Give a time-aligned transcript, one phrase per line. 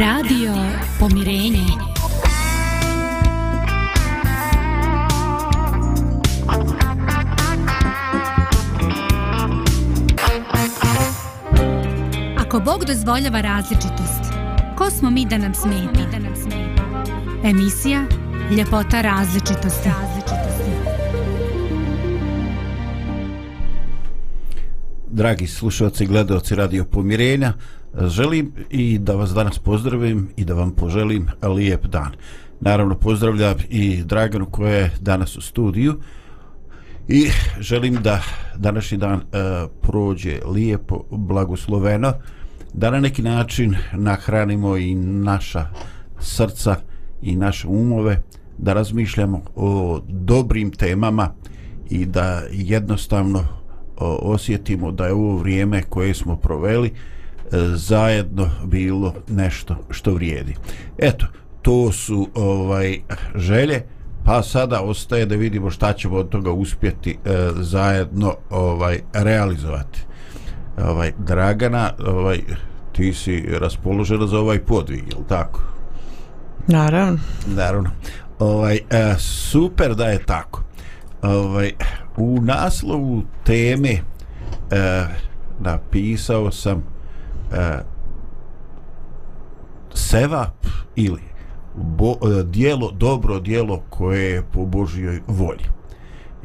[0.00, 0.52] Radio
[0.98, 1.66] Pomirenje.
[12.38, 14.32] Ako Bog dozvoljava različitost,
[14.78, 16.00] ko smo mi da nam smeta?
[17.44, 18.04] Emisija
[18.56, 19.90] Ljepota različitosti.
[25.10, 27.52] Dragi slušalci i gledalci Radio Pomirenja,
[27.98, 32.12] želim i da vas danas pozdravim i da vam poželim lijep dan.
[32.60, 35.96] Naravno pozdravljam i Draganu koja je danas u studiju
[37.08, 37.28] i
[37.60, 38.22] želim da
[38.56, 39.20] današnji dan e,
[39.82, 42.12] prođe lijepo, blagosloveno,
[42.74, 45.66] da na neki način nahranimo i naša
[46.20, 46.76] srca
[47.22, 48.22] i naše umove,
[48.58, 51.30] da razmišljamo o dobrim temama
[51.90, 53.44] i da jednostavno
[54.22, 56.92] osjetimo da je ovo vrijeme koje smo proveli
[57.74, 60.54] zajedno bilo nešto što vrijedi.
[60.98, 61.26] Eto,
[61.62, 62.98] to su ovaj
[63.34, 63.82] želje,
[64.24, 70.00] pa sada ostaje da vidimo šta ćemo od toga uspjeti e, zajedno ovaj realizovati.
[70.84, 72.38] Ovaj Dragana, ovaj
[72.92, 75.62] ti si raspoložena za ovaj podvig, je tako?
[76.66, 77.18] Naravno.
[77.46, 77.90] Naravno.
[78.38, 80.62] Ovaj e, super da je tako.
[81.22, 81.72] Ovaj
[82.16, 84.00] u naslovu teme e,
[85.60, 86.99] napisao sam
[87.52, 87.78] e,
[89.94, 90.66] sevap
[90.96, 91.22] ili
[91.74, 95.64] bo, e, dijelo, dobro dijelo koje je po Božjoj volji.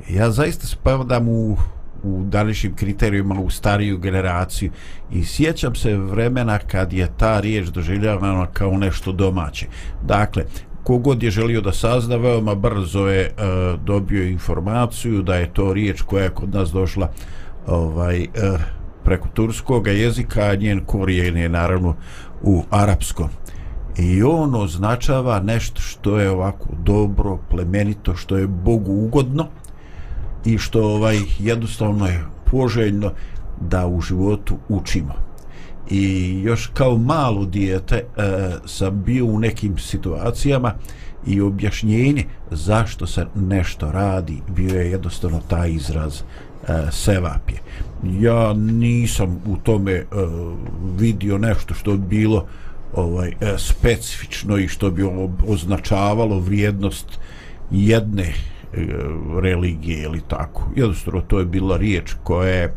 [0.09, 1.57] Ja zaista spadam u,
[2.03, 4.72] u današnjim kriterijima u stariju generaciju
[5.12, 9.68] i sjećam se vremena kad je ta riječ doživljavana kao nešto domaće.
[10.03, 10.46] Dakle,
[10.84, 16.01] kogod je želio da sazna, veoma brzo je uh, dobio informaciju da je to riječ
[16.01, 17.09] koja je kod nas došla
[17.68, 18.59] ovaj uh,
[19.06, 21.96] preko turskog jezika, a njen korijen je naravno
[22.42, 23.30] u arapskom.
[23.98, 29.48] I on označava nešto što je ovako dobro, plemenito, što je Bogu ugodno
[30.46, 33.12] i što ovaj jednostavno je poželjno
[33.62, 35.14] da u životu učimo.
[35.90, 38.06] I još kao malo dijete e,
[38.66, 40.74] sam bio u nekim situacijama
[41.28, 46.24] i objašnjenje zašto se nešto radi bio je jednostavno taj izraz e,
[46.92, 47.58] sevapje.
[48.06, 50.54] Ja nisam u tome uh,
[51.00, 52.46] vidio nešto što bi bilo
[52.96, 57.20] ovaj e, specifično i što bi ono označavalo vrijednost
[57.72, 58.34] jedne e,
[59.42, 60.70] religije ili tako.
[60.76, 62.74] Jednostavno to je bila riječ koja je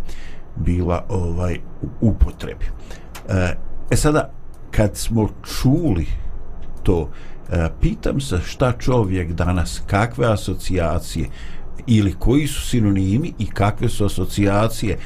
[0.56, 2.65] bila ovaj u upotrebi.
[3.91, 4.31] E sada
[4.71, 6.06] kad smo čuli
[6.83, 7.10] to
[7.81, 11.28] pitam se šta čovjek danas kakve asocijacije
[11.87, 14.99] ili koji su sinonimi i kakve su asocijacije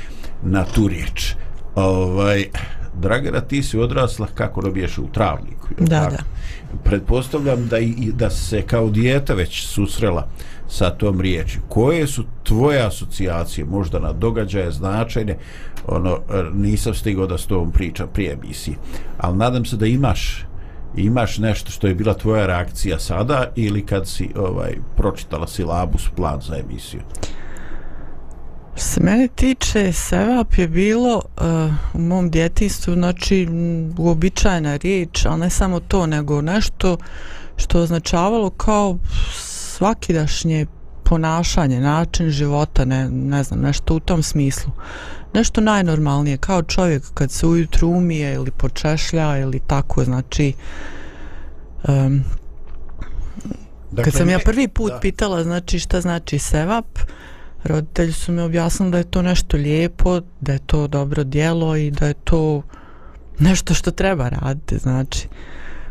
[0.43, 1.35] na tu riječ.
[1.75, 2.47] Ovaj,
[3.01, 5.69] Dragana, ti si odrasla kako robiješ u travniku.
[5.79, 6.11] Da, tako?
[6.11, 6.23] da.
[6.85, 10.29] Pretpostavljam da, i, da se kao dijeta već susrela
[10.69, 11.59] sa tom riječi.
[11.69, 15.37] Koje su tvoje asocijacije, možda na događaje, značajne,
[15.87, 16.19] ono,
[16.55, 18.77] nisam stigao da s tobom pričam prije emisije.
[19.19, 20.47] Ali nadam se da imaš
[20.97, 26.41] imaš nešto što je bila tvoja reakcija sada ili kad si ovaj pročitala silabus plan
[26.41, 27.01] za emisiju?
[28.77, 31.45] Se mene tiče, sevap je bilo uh,
[31.95, 33.49] u mom djetinstvu, znači
[33.99, 36.97] uobičajena riječ, ali ne samo to, nego nešto
[37.57, 38.99] što označavalo kao
[39.77, 40.67] svakidašnje
[41.05, 44.73] ponašanje, način života, ne, ne znam, nešto u tom smislu.
[45.35, 50.53] Nešto najnormalnije, kao čovjek kad se ujutru umije ili počešlja ili tako, znači
[51.89, 52.25] um,
[53.91, 55.01] dakle, kad sam ja prvi put da.
[55.01, 56.99] pitala znači šta znači sevap,
[57.65, 61.91] roditelji su mi objasnili da je to nešto lijepo, da je to dobro dijelo i
[61.91, 62.63] da je to
[63.39, 65.29] nešto što treba raditi, znači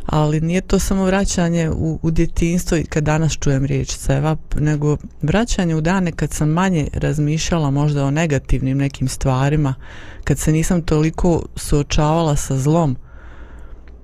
[0.05, 4.97] ali nije to samo vraćanje u, u djetinstvo i kad danas čujem riječ sevap, nego
[5.21, 9.73] vraćanje u dane kad sam manje razmišljala možda o negativnim nekim stvarima,
[10.23, 12.97] kad se nisam toliko suočavala sa zlom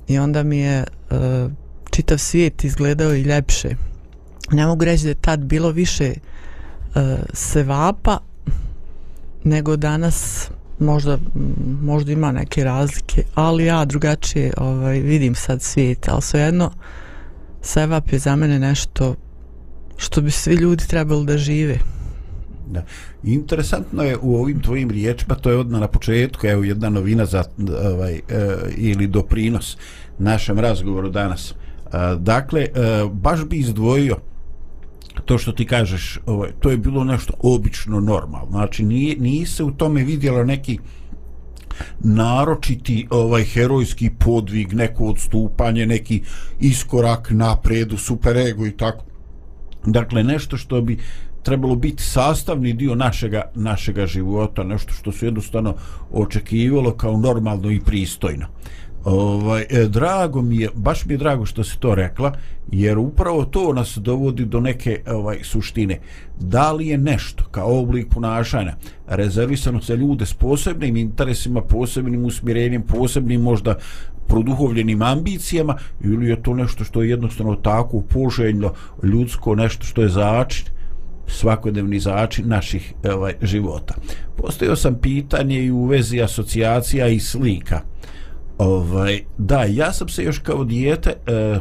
[0.07, 0.85] i onda mi je e,
[1.89, 3.69] čitav svijet izgledao i ljepše.
[4.51, 6.15] Ne mogu reći da je tad bilo više e,
[7.33, 8.17] sevapa
[9.43, 10.49] nego danas
[10.79, 11.17] možda
[11.81, 16.71] možda ima neke razlike ali ja drugačije ovaj vidim sad svijet ali svejedno
[17.61, 19.15] sevap je za mene nešto
[19.97, 21.79] što bi svi ljudi trebali da žive
[22.71, 22.83] Da.
[23.23, 27.43] Interesantno je u ovim tvojim riječima, to je odmah na početku, evo jedna novina za
[27.93, 28.21] ovaj, e,
[28.77, 29.77] ili doprinos
[30.19, 31.51] našem razgovoru danas.
[31.51, 31.55] E,
[32.19, 32.69] dakle, e,
[33.11, 34.17] baš bi izdvojio
[35.27, 38.47] to što ti kažeš, ovaj, to je bilo nešto obično normalno.
[38.51, 40.79] Znači, nije, nije se u tome vidjelo neki
[41.99, 46.21] naročiti ovaj herojski podvig, neko odstupanje, neki
[46.59, 49.05] iskorak napred u superego i tako.
[49.85, 50.97] Dakle, nešto što bi
[51.43, 55.75] trebalo biti sastavni dio našega našega života, nešto što se jednostavno
[56.11, 58.47] očekivalo kao normalno i pristojno.
[59.07, 62.33] Ovaj e, drago mi je, baš mi je drago što si to rekla,
[62.71, 65.99] jer upravo to nas dovodi do neke ovaj suštine.
[66.39, 68.75] Da li je nešto kao oblik ponašanja
[69.07, 73.75] rezervisano za ljude s posebnim interesima, posebnim usmjerenjem, posebnim možda
[74.27, 78.73] produhovljenim ambicijama ili je to nešto što je jednostavno tako poželjno
[79.03, 80.65] ljudsko, nešto što je začin
[81.27, 83.93] svakodnevni začin naših ovaj, života.
[84.37, 87.81] Postavio sam pitanje i u vezi asocijacija i slika.
[88.57, 91.57] Ovaj, da, ja sam se još kao dijete eh,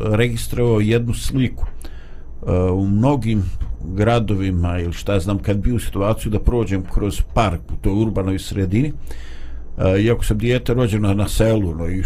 [0.00, 3.42] registrovao jednu sliku eh, u mnogim
[3.84, 8.38] gradovima ili šta znam kad bi u situaciju da prođem kroz park u toj urbanoj
[8.38, 8.92] sredini
[9.78, 12.02] eh, iako sam dijete rođeno na selu no, i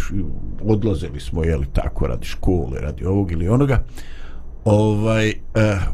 [0.63, 3.83] odlazili smo jeli tako radi škole radi ovog ili onoga
[4.65, 5.33] ovaj, eh,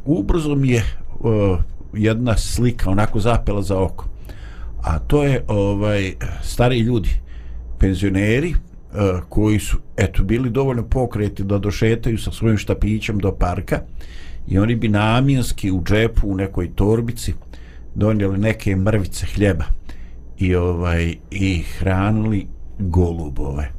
[0.06, 0.84] ubrzo mi je
[1.20, 1.60] uh,
[1.94, 4.06] jedna slika onako zapela za oko
[4.86, 7.10] a to je ovaj stari ljudi
[7.80, 13.80] penzioneri uh, koji su eto bili dovoljno pokreti da došetaju sa svojim štapićem do parka
[14.48, 17.33] i oni bi namjenski u džepu u nekoj torbici
[17.95, 19.66] donijeli neke mrvice hljeba
[20.38, 22.48] i ovaj i hranili
[22.80, 23.72] golubove.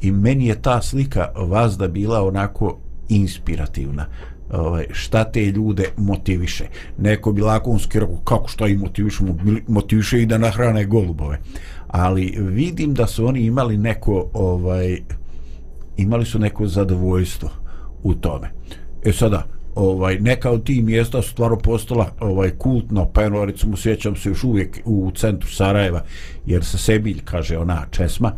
[0.00, 2.78] I meni je ta slika vazda bila onako
[3.08, 4.06] inspirativna
[4.54, 6.64] ovaj, šta te ljude motiviše.
[6.98, 9.24] Neko bi lakonski rekao kako šta ih motiviše,
[9.68, 11.40] motiviše i da nahrane golubove.
[11.86, 14.98] Ali vidim da su oni imali neko ovaj
[15.96, 17.50] imali su neko zadovoljstvo
[18.02, 18.50] u tome.
[19.04, 23.76] E sada, ovaj neka od tih mjesta su stvarno postala ovaj kultno pa mu recimo
[23.76, 26.02] sjećam se još uvijek u centru Sarajeva
[26.46, 28.32] jer se Sebilj kaže ona česma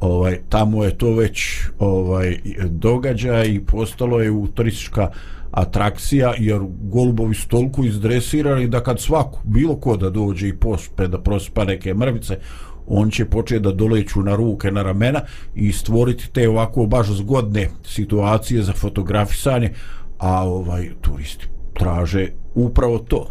[0.00, 2.38] ovaj tamo je to već ovaj
[2.68, 5.10] događaj i postalo je u turistička
[5.50, 11.08] atrakcija jer golubovi su toliko izdresirani da kad svako, bilo ko da dođe i pospe
[11.08, 12.38] da prospa neke mrvice
[12.86, 15.20] on će početi da doleću na ruke, na ramena
[15.54, 19.72] i stvoriti te ovako baš zgodne situacije za fotografisanje
[20.18, 23.28] a ovaj turisti traže upravo to.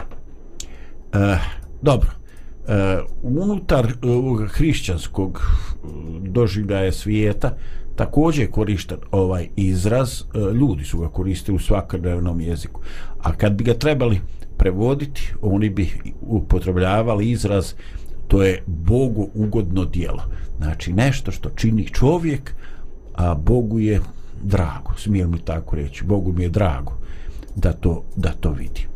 [1.14, 1.38] E,
[1.82, 2.10] dobro.
[2.68, 5.88] E, unutar e, ovog hrišćanskog e,
[6.22, 7.58] doživljaja svijeta
[7.98, 12.82] također korišten ovaj izraz, e, ljudi su ga koristili u svakodnevnom jeziku.
[13.22, 14.22] A kad bi ga trebali
[14.58, 15.90] prevoditi, oni bi
[16.22, 17.74] upotrebljavali izraz
[18.28, 20.24] to je Bogu ugodno dijelo.
[20.58, 22.56] Znači nešto što čini čovjek,
[23.16, 24.02] a Bogu je
[24.44, 26.98] drago, smijem li tako reći, Bogu mi je drago
[27.56, 28.88] da to, da to vidi.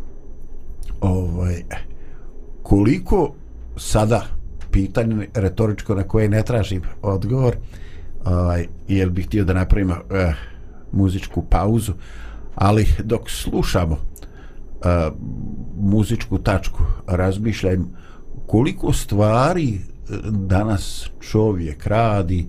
[1.01, 1.63] Ovaj,
[2.63, 3.33] koliko
[3.77, 4.25] sada
[4.71, 7.55] pitanje retoričko na koje ne tražim odgovor,
[8.25, 10.33] ovaj, jer bih htio da napravimo eh,
[10.91, 11.93] muzičku pauzu,
[12.55, 15.11] ali dok slušamo eh,
[15.77, 17.97] muzičku tačku, razmišljam
[18.47, 22.47] koliko stvari eh, danas čovjek radi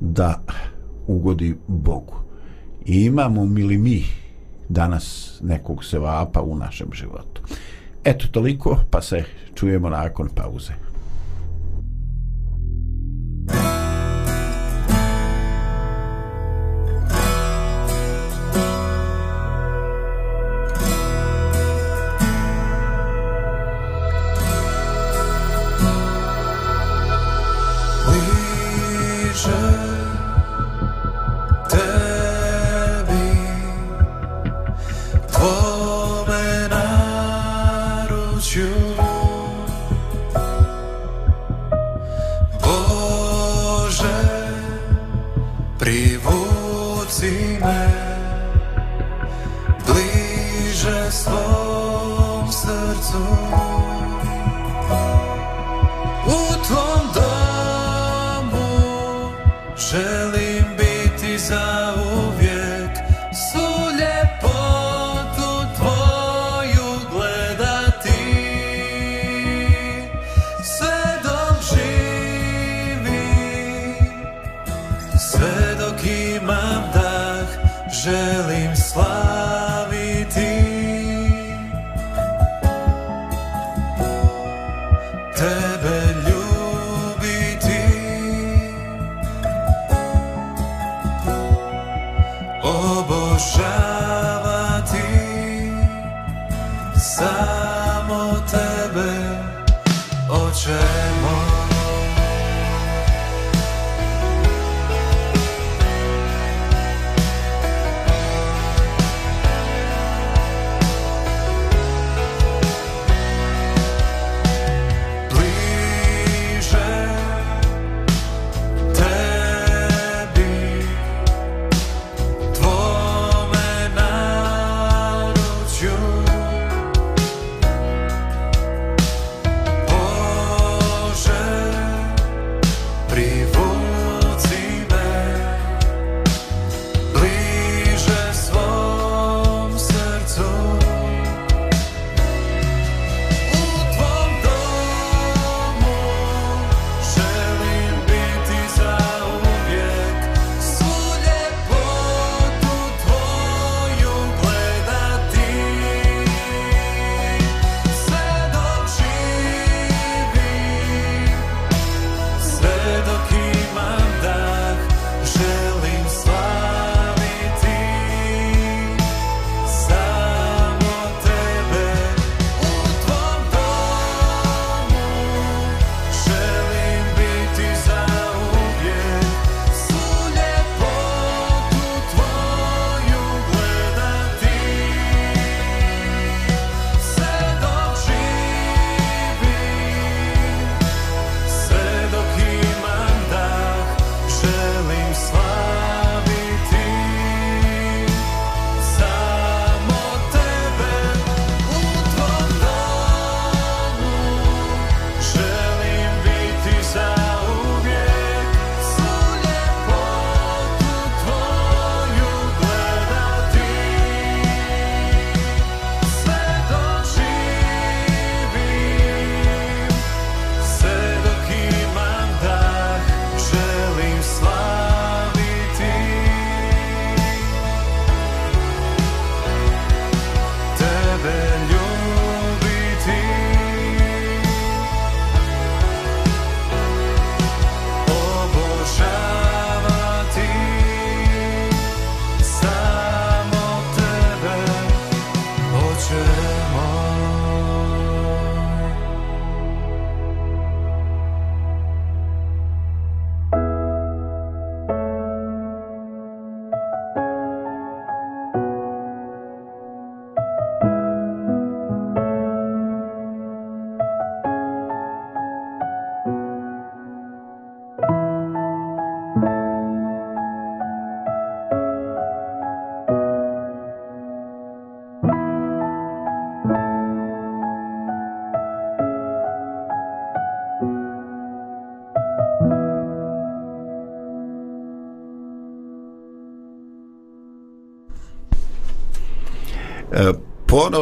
[0.00, 0.42] da
[1.06, 2.14] ugodi Bogu.
[2.86, 4.04] I imamo mi li mi
[4.68, 7.42] danas nekog sevapa u našem životu.
[8.04, 10.87] Eto toliko, pa se čujemo nakon pauze.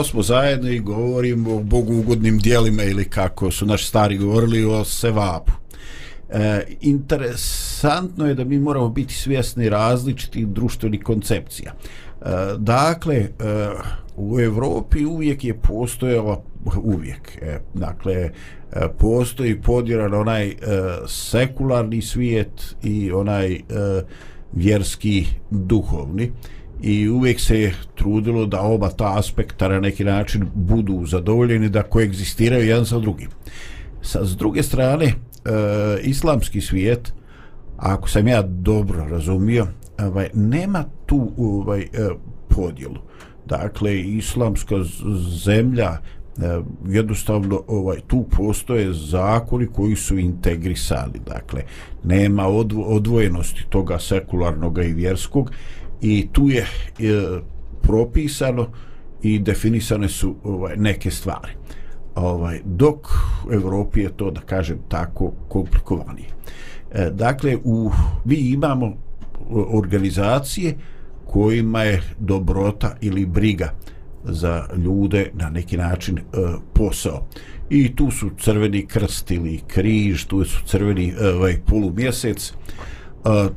[0.06, 5.52] Smo zajedno i govorimo o bogugodnim dijelima ili kako su naši stari govorili o sevapu.
[6.30, 11.72] E, interesantno je da mi moramo biti svjesni različitih društvenih koncepcija.
[11.72, 12.26] E,
[12.58, 13.28] dakle, e,
[14.16, 16.42] u Evropi uvijek je postojala
[16.82, 17.38] uvijek.
[17.42, 18.30] E, dakle, e,
[18.98, 20.54] postoji podjelan onaj e,
[21.06, 23.60] sekularni svijet i onaj e,
[24.52, 26.24] vjerski duhovni.
[26.24, 31.68] E, i uvijek se je trudilo da oba ta aspekta na neki način budu zadovoljeni
[31.68, 33.28] da koegzistiraju jedan sa drugim.
[34.02, 35.12] Sa s druge strane, e,
[36.02, 37.12] islamski svijet,
[37.76, 39.66] ako sam ja dobro razumio,
[39.98, 41.86] ovaj, nema tu ovaj, e,
[42.48, 42.98] podjelu.
[43.46, 44.76] Dakle, islamska
[45.44, 45.98] zemlja, e,
[46.88, 51.20] jednostavno ovaj, tu postoje zakoni koji su integrisali.
[51.26, 51.62] Dakle,
[52.04, 52.46] nema
[52.86, 55.50] odvojenosti toga sekularnog i vjerskog
[56.00, 56.66] i tu je e,
[57.82, 58.68] propisano
[59.22, 61.52] i definisane su ovaj neke stvari.
[62.14, 63.06] Ovaj dok
[63.48, 66.28] u Evropi je to da kažem tako komplikovanije.
[66.92, 67.90] E, dakle u
[68.24, 68.94] mi imamo e,
[69.50, 70.76] organizacije
[71.24, 73.72] kojima je dobrota ili briga
[74.24, 76.22] za ljude na neki način e,
[76.74, 77.26] posao.
[77.70, 82.52] I tu su crveni krst ili križ, tu su crveni e, ovaj polumjesec, mjesec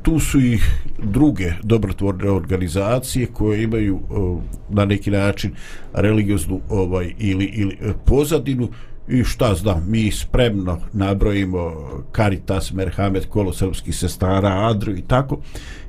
[0.02, 0.58] tu su i
[1.02, 5.52] druge dobrotvorne organizacije koje imaju a, na neki način
[5.92, 8.68] religioznu ovaj ili ili e, pozadinu
[9.08, 11.72] i šta znam mi spremno nabrojimo
[12.16, 15.38] Caritas Merhamet Kolo srpskih sestara Adru i tako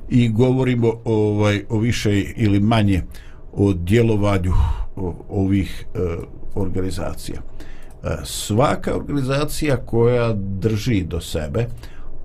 [0.08, 3.02] i govorimo ovaj o više ili manje
[3.52, 4.52] o djelovanju
[5.28, 5.98] ovih e,
[6.54, 7.40] organizacija.
[8.02, 11.66] E, svaka organizacija koja drži do sebe,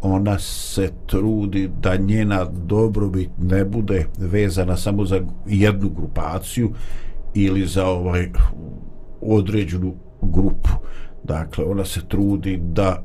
[0.02, 6.74] ona se trudi da njena dobrobit ne bude vezana samo za jednu grupaciju
[7.34, 8.30] ili za ovaj
[9.22, 10.70] određenu grupu.
[11.24, 13.04] Dakle, ona se trudi da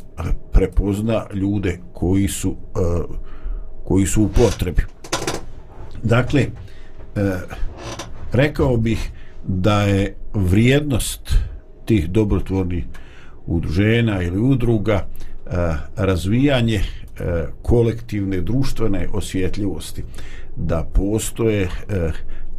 [0.52, 2.78] prepozna ljude koji su e,
[3.84, 4.82] koji su u potrebi.
[6.02, 6.50] Dakle, e,
[8.32, 9.10] rekao bih
[9.46, 11.34] da je vrijednost
[11.84, 12.84] tih dobrotvornih
[13.46, 20.04] udruženja ili udruga uh, Eh, razvijanje eh, kolektivne društvene osjetljivosti
[20.56, 22.10] da postoje eh,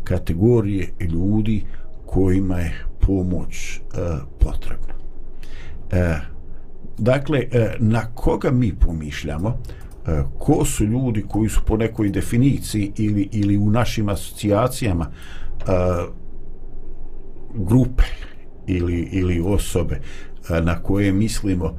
[0.03, 1.63] kategorije ljudi
[2.05, 3.79] kojima je pomoć
[4.39, 4.93] potrebna.
[5.91, 6.15] E,
[6.97, 7.47] dakle,
[7.79, 9.57] na koga mi pomišljamo?
[10.39, 15.11] Ko su ljudi koji su po nekoj definiciji ili, ili u našim asocijacijama
[17.53, 18.03] grupe
[18.67, 19.99] ili, ili osobe
[20.49, 21.77] na koje mislimo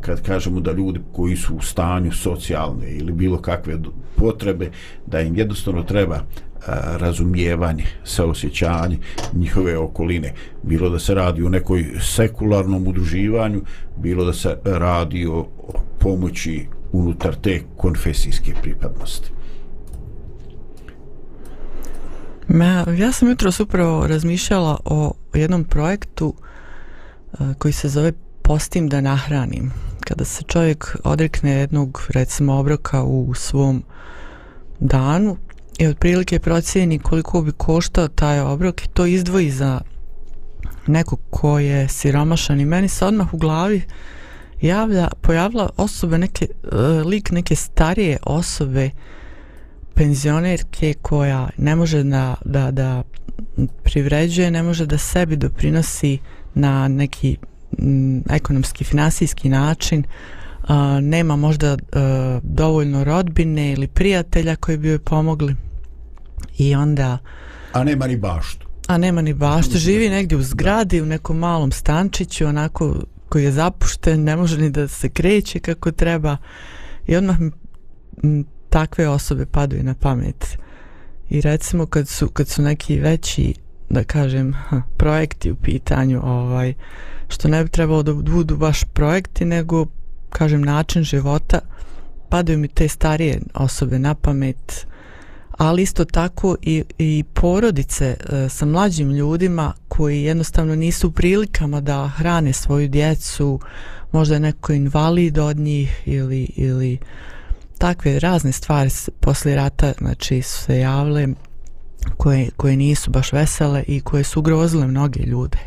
[0.00, 3.78] kad kažemo da ljudi koji su u stanju socijalne ili bilo kakve
[4.16, 4.70] potrebe
[5.06, 6.20] da im jednostavno treba
[6.98, 8.98] razumijevanje, saosjećanje
[9.32, 10.34] njihove okoline.
[10.62, 13.62] Bilo da se radi o nekoj sekularnom udruživanju,
[13.96, 15.46] bilo da se radi o
[16.00, 19.30] pomoći unutar te konfesijske pripadnosti.
[22.48, 26.34] Ma, ja sam jutro upravo razmišljala o jednom projektu
[27.58, 28.12] koji se zove
[28.50, 29.72] Postim da nahranim.
[30.00, 33.82] Kada se čovjek odrekne jednog, recimo, obroka u svom
[34.80, 35.36] danu,
[35.78, 39.80] i otprilike procijeni koliko bi koštao taj obrok i to izdvoji za
[40.86, 43.82] nekog ko je siromašan i meni se odmah u glavi
[44.60, 48.90] javlja, pojavila osobe neke, e, lik neke starije osobe
[49.94, 53.02] penzionerke koja ne može da, da, da
[53.82, 56.18] privređuje, ne može da sebi doprinosi
[56.54, 57.36] na neki
[57.78, 60.04] m, ekonomski, finansijski način
[60.62, 60.68] uh,
[61.00, 61.78] nema možda uh,
[62.42, 65.56] dovoljno rodbine ili prijatelja koji bi joj pomogli.
[66.58, 67.18] I onda
[67.72, 68.66] a nema ni baštu.
[68.86, 69.78] A nema ni baštu.
[69.78, 72.96] Živi negdje u zgradi u nekom malom stančiću onako
[73.28, 76.36] koji je zapušten ne može ni da se kreće kako treba.
[77.06, 77.36] I odmah
[78.22, 80.58] mi takve osobe padaju na pamet.
[81.30, 83.54] I recimo kad su, kad su neki veći
[83.90, 84.54] da kažem
[84.96, 86.74] projekti u pitanju ovaj
[87.28, 89.86] što ne bi trebalo da budu baš projekti nego
[90.30, 91.60] kažem način života.
[92.28, 94.86] Padaju mi te starije osobe na pamet
[95.60, 101.80] ali isto tako i, i porodice e, sa mlađim ljudima koji jednostavno nisu u prilikama
[101.80, 103.60] da hrane svoju djecu,
[104.12, 106.98] možda je neko invalid od njih ili, ili
[107.78, 111.26] takve razne stvari poslije rata znači su se javile
[112.16, 115.58] koje, koje nisu baš vesele i koje su ugrozile mnoge ljude.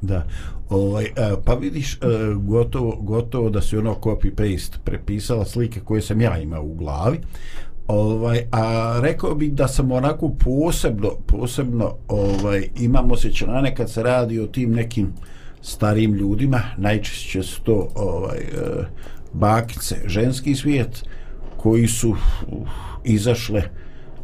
[0.00, 0.26] Da,
[0.68, 1.10] ovaj, e,
[1.44, 1.98] pa vidiš e,
[2.36, 7.18] gotovo, gotovo da se ono copy paste prepisala slike koje sam ja imao u glavi.
[7.88, 13.30] Ovaj, a rekao bih da sam onako posebno, posebno ovaj, imamo se
[13.76, 15.12] kad se radi o tim nekim
[15.62, 18.84] starim ljudima, najčešće su to ovaj, e,
[19.32, 21.04] bakice, ženski svijet,
[21.58, 22.16] koji su uh,
[23.04, 23.62] izašle,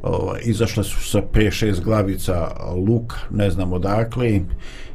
[0.05, 2.51] ovaj, izašle su sa 5-6 glavica
[2.89, 4.41] luk, ne znam odakle,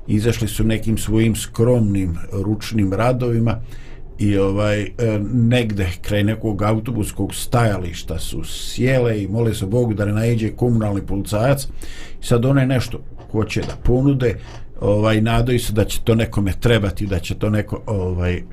[0.07, 3.61] izašli su nekim svojim skromnim ručnim radovima,
[4.19, 4.89] i ovaj e,
[5.33, 11.05] negde kraj nekog autobuskog stajališta su sjele i mole se Bogu da ne nađe komunalni
[11.05, 11.67] policajac.
[12.21, 12.99] I sad one nešto
[13.31, 14.35] hoće da ponude
[14.81, 18.43] ovaj nadaju se da će to nekome trebati da će to neko ovaj e,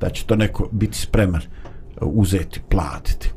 [0.00, 1.46] da će to neko biti spreman e,
[2.00, 3.30] uzeti platiti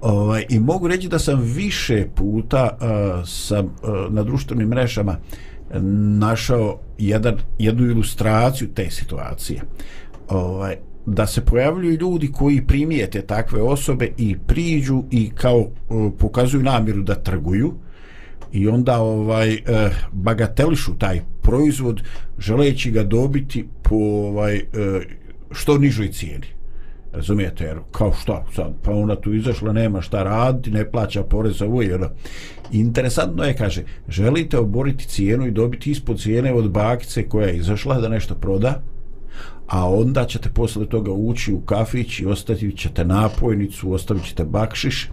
[0.00, 5.80] ovaj i mogu reći da sam više puta uh, sam uh, na društvenim mrežama eh,
[6.18, 9.60] našao jedan jednu ilustraciju te situacije.
[10.28, 16.62] Ovaj, da se pojavljuju ljudi koji primijete takve osobe i priđu i kao uh, pokazuju
[16.62, 17.74] namjeru da trguju
[18.52, 19.60] i onda ovaj uh,
[20.12, 22.02] bagatelišu taj proizvod
[22.38, 25.02] želeći ga dobiti po ovaj uh,
[25.50, 26.57] što nižoj cijeni
[27.12, 31.58] razumijete jer kao šta sad pa ona tu izašla nema šta raditi ne plaća porez
[31.58, 32.10] za ovo jer ono.
[32.72, 38.00] interesantno je kaže želite oboriti cijenu i dobiti ispod cijene od bakice koja je izašla
[38.00, 38.82] da nešto proda
[39.66, 45.10] a onda ćete posle toga ući u kafić i ostavit ćete napojnicu, ostavit ćete bakšiš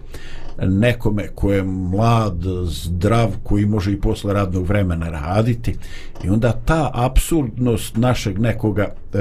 [0.62, 5.76] nekome ko je mlad, zdrav, koji može i posle radnog vremena raditi
[6.24, 9.18] i onda ta absurdnost našeg nekoga e,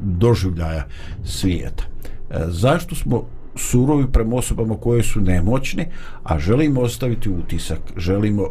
[0.00, 0.84] doživljaja
[1.24, 1.89] svijeta.
[2.30, 3.22] E, zašto smo
[3.56, 5.90] surovi prema osobama koje su nemoćne,
[6.22, 8.48] a želimo ostaviti utisak, želimo, e,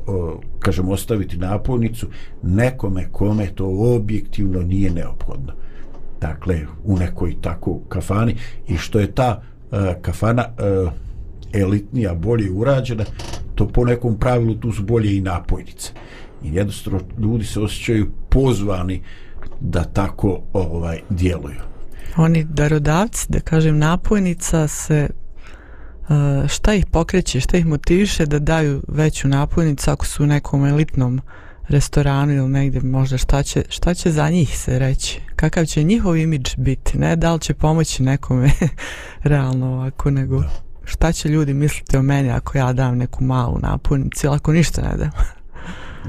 [0.59, 2.07] kažem, ostaviti napojnicu
[2.43, 3.65] nekome kome to
[3.95, 5.53] objektivno nije neophodno.
[6.21, 8.35] Dakle, u nekoj tako kafani
[8.67, 10.45] i što je ta e, kafana
[11.53, 13.05] elitnija, bolje urađena,
[13.55, 15.91] to po nekom pravilu tu su bolje i napojnice.
[16.43, 19.01] I jednostavno ljudi se osjećaju pozvani
[19.59, 21.68] da tako ovaj djeluju.
[22.17, 25.09] Oni darodavci, da kažem, napojnica se
[26.47, 31.21] šta ih pokreće, šta ih motiviše da daju veću napojnicu ako su u nekom elitnom
[31.67, 35.21] restoranu ili negdje možda šta će, šta će za njih se reći?
[35.35, 36.97] Kakav će njihov imidž biti?
[36.97, 38.51] Ne da li će pomoći nekome?
[39.23, 40.49] Realno ovako nego da.
[40.83, 44.81] šta će ljudi misliti o meni ako ja dam neku malu napojnicu ili ako ništa
[44.81, 45.11] ne dam.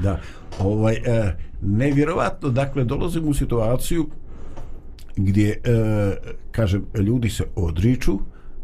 [0.03, 0.19] da,
[0.59, 4.09] ovaj, e, nevjerovatno, dakle, dolazim u situaciju
[5.15, 5.57] gdje, e,
[6.51, 8.19] kažem, ljudi se odriču,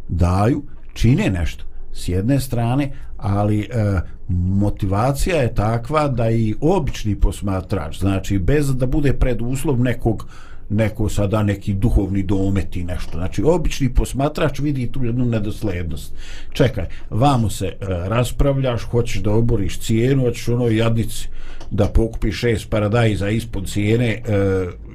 [0.07, 7.99] daju, čine nešto s jedne strane, ali e, motivacija je takva da i obični posmatrač,
[7.99, 10.27] znači bez da bude preduslov nekog
[10.69, 13.11] neko sada neki duhovni domet i nešto.
[13.17, 16.13] Znači, obični posmatrač vidi tu jednu nedoslednost.
[16.53, 21.27] Čekaj, vamo se e, raspravljaš, hoćeš da oboriš cijenu, hoćeš onoj jadnici
[21.71, 24.21] da pokupi šest paradajza ispod cijene, e,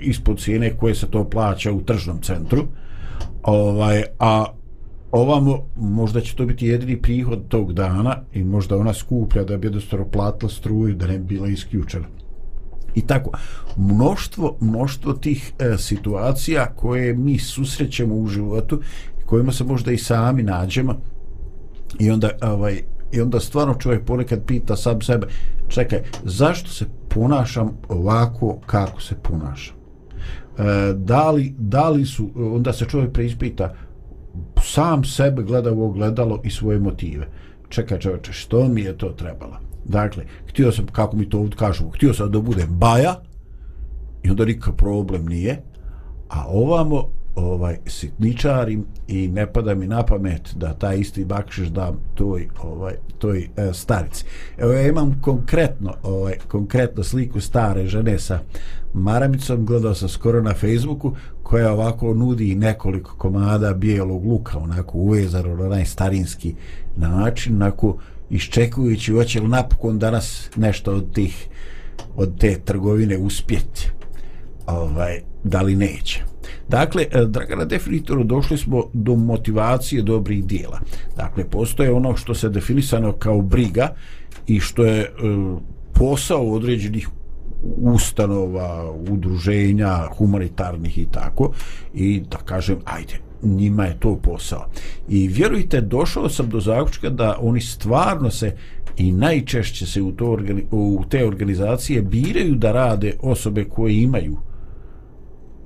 [0.00, 2.66] ispod cijene koje se to plaća u tržnom centru.
[3.42, 4.44] Ovaj, a
[5.10, 9.66] ovamo možda će to biti jedini prihod tog dana i možda ona skuplja da bi
[9.66, 12.21] jednostavno platila struju da ne bi bila isključena
[12.94, 13.30] i tako
[13.76, 18.80] mnoštvo mnoštvo tih e, situacija koje mi susrećemo u životu
[19.26, 21.00] kojima se možda i sami nađemo.
[21.98, 25.26] I onda ovaj i onda stvarno čovjek ponekad pita sam sebe
[25.68, 29.76] čekaj zašto se ponašam ovako kako se ponašam?
[30.58, 33.74] E, da, li, da li su onda se čovjek preispita
[34.62, 37.28] sam sebe gleda u ogledalo i svoje motive.
[37.68, 39.71] Čekaj čovječe što mi je to trebalo?
[39.84, 43.20] Dakle, htio sam, kako mi to ovdje kažemo, htio sam da bude baja
[44.22, 45.62] i onda nikakav problem nije,
[46.28, 51.92] a ovamo ovaj sitničarim i ne pada mi na pamet da taj isti bakšiš da
[52.14, 54.24] toj ovaj toj e, starici.
[54.58, 58.38] Evo ja imam konkretno ovaj konkretno sliku stare žene sa
[58.94, 65.56] maramicom gledao sam skoro na Facebooku koja ovako nudi nekoliko komada bijelog luka onako uvezano
[65.56, 66.54] na najstarinski
[66.96, 67.96] način onako
[68.32, 71.48] iščekujući hoće li napokon danas nešto od tih
[72.16, 73.90] od te trgovine uspjeti
[74.66, 76.22] ovaj, da li neće.
[76.68, 80.80] Dakle, e, Dragana definitivno došli smo do motivacije dobrih dijela.
[81.16, 83.94] Dakle, postoje ono što se definisano kao briga
[84.46, 85.08] i što je e,
[85.94, 87.08] posao određenih
[87.76, 91.52] ustanova, udruženja humanitarnih i tako.
[91.94, 94.66] I da kažem, ajde, njima je to posao.
[95.08, 98.56] I vjerujte, došao sam do zaključka da oni stvarno se
[98.96, 100.38] i najčešće se u, to
[100.70, 104.36] u te organizacije biraju da rade osobe koje imaju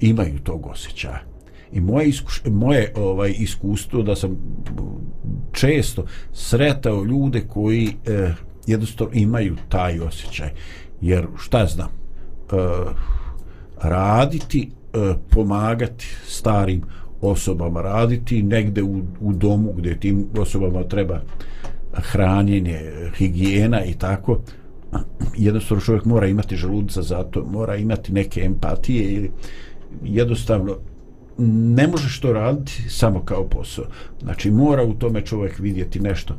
[0.01, 1.21] imaju tog osjećaja.
[1.73, 4.37] I moje, iskuš, moje ovaj iskustvo da sam
[5.53, 8.35] često sretao ljude koji eh,
[8.67, 10.51] jednostavno imaju taj osjećaj.
[11.01, 12.57] Jer šta znam, eh,
[13.83, 16.83] raditi, eh, pomagati starim
[17.31, 21.21] osobama raditi negde u, u domu gdje tim osobama treba
[21.93, 22.81] hranjenje,
[23.17, 24.39] higijena i tako
[25.37, 29.31] jednostavno čovjek mora imati želudca za to, mora imati neke empatije ili
[30.05, 30.77] jednostavno
[31.77, 33.85] ne možeš to raditi samo kao posao.
[34.23, 36.35] Znači mora u tome čovjek vidjeti nešto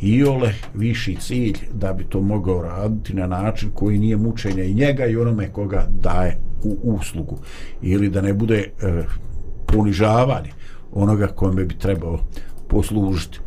[0.00, 4.74] i ole viši cilj da bi to mogao raditi na način koji nije mučenje i
[4.74, 7.38] njega i onome koga daje u uslugu.
[7.82, 9.02] Ili da ne bude e,
[9.72, 10.50] ponižavanje
[10.92, 12.18] onoga kome bi trebao
[12.68, 13.38] poslužiti.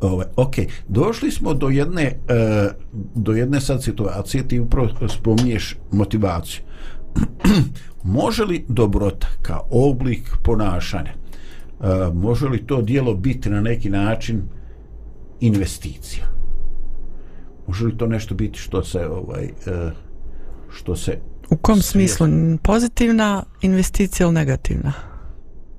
[0.00, 0.54] Ove, ok,
[0.88, 2.68] došli smo do jedne e,
[3.14, 6.62] do jedne sad situacije ti upravo spominješ motivaciju
[8.18, 14.42] može li dobrota kao oblik ponašanja e, može li to dijelo biti na neki način
[15.40, 16.26] investicija
[17.66, 19.90] može li to nešto biti što se ovaj e,
[20.70, 21.18] što se
[21.54, 22.26] U kom smislu?
[22.62, 24.92] Pozitivna investicija ili negativna?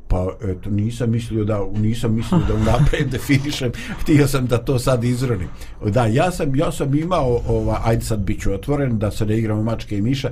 [0.08, 5.04] Pa, eto, nisam mislio da, nisam mislio da unapred definišem, htio sam da to sad
[5.04, 5.48] izronim.
[5.86, 9.38] Da, ja sam, ja sam imao, ova, ajde sad bit ću otvoren, da se ne
[9.38, 10.32] igramo mačke i miša,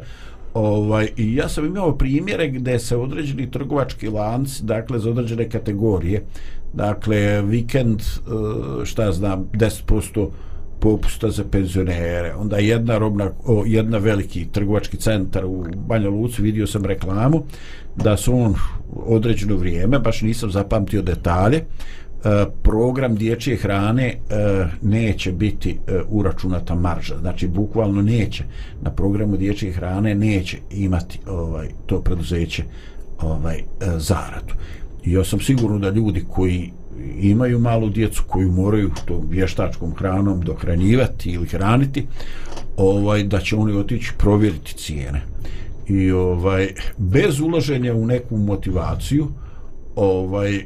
[0.53, 6.23] ovaj, i ja sam imao primjere gde se određeni trgovački lanci, dakle, za određene kategorije,
[6.73, 10.29] dakle, vikend, eh, šta znam, 10%
[10.83, 12.33] popusta za penzionere.
[12.35, 17.43] Onda jedna robna, o, jedna veliki trgovački centar u Banja Luci, vidio sam reklamu
[17.95, 18.55] da su on
[18.91, 21.63] određeno vrijeme, baš nisam zapamtio detalje, e,
[22.63, 24.15] program dječje hrane e,
[24.81, 27.17] neće biti e, uračunata marža.
[27.19, 28.43] Znači, bukvalno neće.
[28.81, 32.63] Na programu dječje hrane neće imati ovaj to preduzeće
[33.21, 33.63] ovaj
[33.97, 34.53] zaradu.
[35.05, 36.71] I ja sam sigurno da ljudi koji
[37.19, 42.07] imaju malu djecu koju moraju to vještačkom hranom dohranjivati ili hraniti
[42.77, 45.21] ovaj da će oni otići provjeriti cijene.
[45.87, 49.27] I ovaj bez ulaženja u neku motivaciju
[49.95, 50.65] ovaj eh,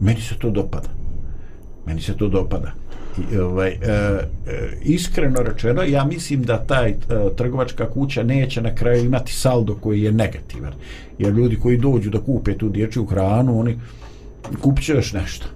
[0.00, 0.88] meni se to dopada.
[1.86, 2.72] Meni se to dopada.
[3.32, 6.96] I, ovaj eh, eh iskreno rečeno ja mislim da taj eh,
[7.36, 10.72] trgovačka kuća neće na kraju imati saldo koji je negativan.
[11.18, 13.78] Jer ljudi koji dođu da kupe tu dječju hranu oni
[14.60, 15.46] kupit će još nešto.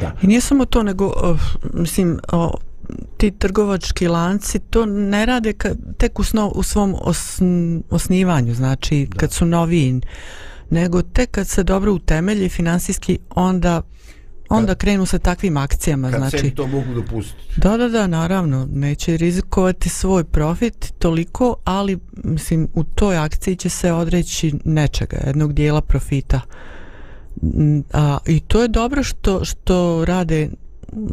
[0.00, 0.12] Da.
[0.22, 1.40] I nije samo to, nego, uh,
[1.74, 2.50] mislim, uh,
[3.16, 9.06] ti trgovački lanci to ne rade ka, tek u, sno, u svom osn, osnivanju, znači
[9.10, 9.18] da.
[9.18, 10.00] kad su novi,
[10.70, 13.82] nego tek kad se dobro utemelji finansijski, onda
[14.48, 16.10] onda kad, krenu sa takvim akcijama.
[16.10, 17.60] Kad znači, to mogu dopustiti.
[17.60, 18.68] Da, da, da, naravno.
[18.72, 25.52] Neće rizikovati svoj profit toliko, ali mislim, u toj akciji će se odreći nečega, jednog
[25.52, 26.40] dijela profita.
[27.92, 30.48] A, I to je dobro što, što rade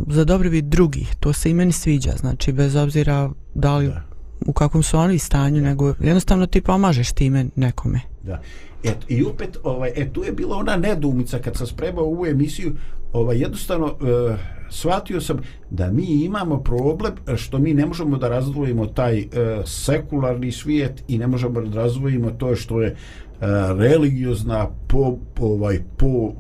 [0.08, 1.16] za dobrobit drugih.
[1.20, 2.12] To se i meni sviđa.
[2.20, 4.02] Znači, bez obzira da li da.
[4.46, 5.68] u kakvom su oni stanju, da.
[5.68, 8.00] nego jednostavno ti pomažeš time nekome.
[8.24, 8.42] Da.
[8.84, 12.72] Et, I opet, ovaj, e, tu je bila ona nedumica kad sam spremao ovu emisiju,
[13.14, 14.36] ovaj, jednostavno uh,
[14.70, 15.38] shvatio sam
[15.70, 19.26] da mi imamo problem što mi ne možemo da razdvojimo taj uh,
[19.66, 22.96] sekularni svijet i ne možemo da razdvojimo to što je
[23.42, 26.32] E, religiozna po, ovaj po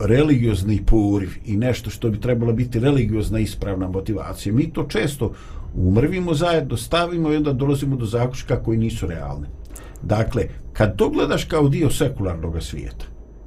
[0.00, 4.54] religiozni poriv i nešto što bi trebalo biti religiozna ispravna motivacija.
[4.54, 5.32] Mi to često
[5.74, 9.48] umrvimo zajedno, stavimo i onda dolazimo do zakuška koji nisu realne.
[10.02, 13.04] Dakle, kad to gledaš kao dio sekularnog svijeta,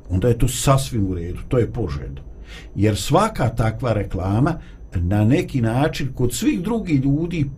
[0.10, 2.21] onda je to sasvim u redu, to je poželjno.
[2.76, 4.60] Jer svaka takva reklama
[4.95, 7.50] na neki način kod svih drugih ljudi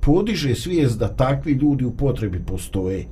[0.00, 3.06] podiže svijest da takvi ljudi u potrebi postoje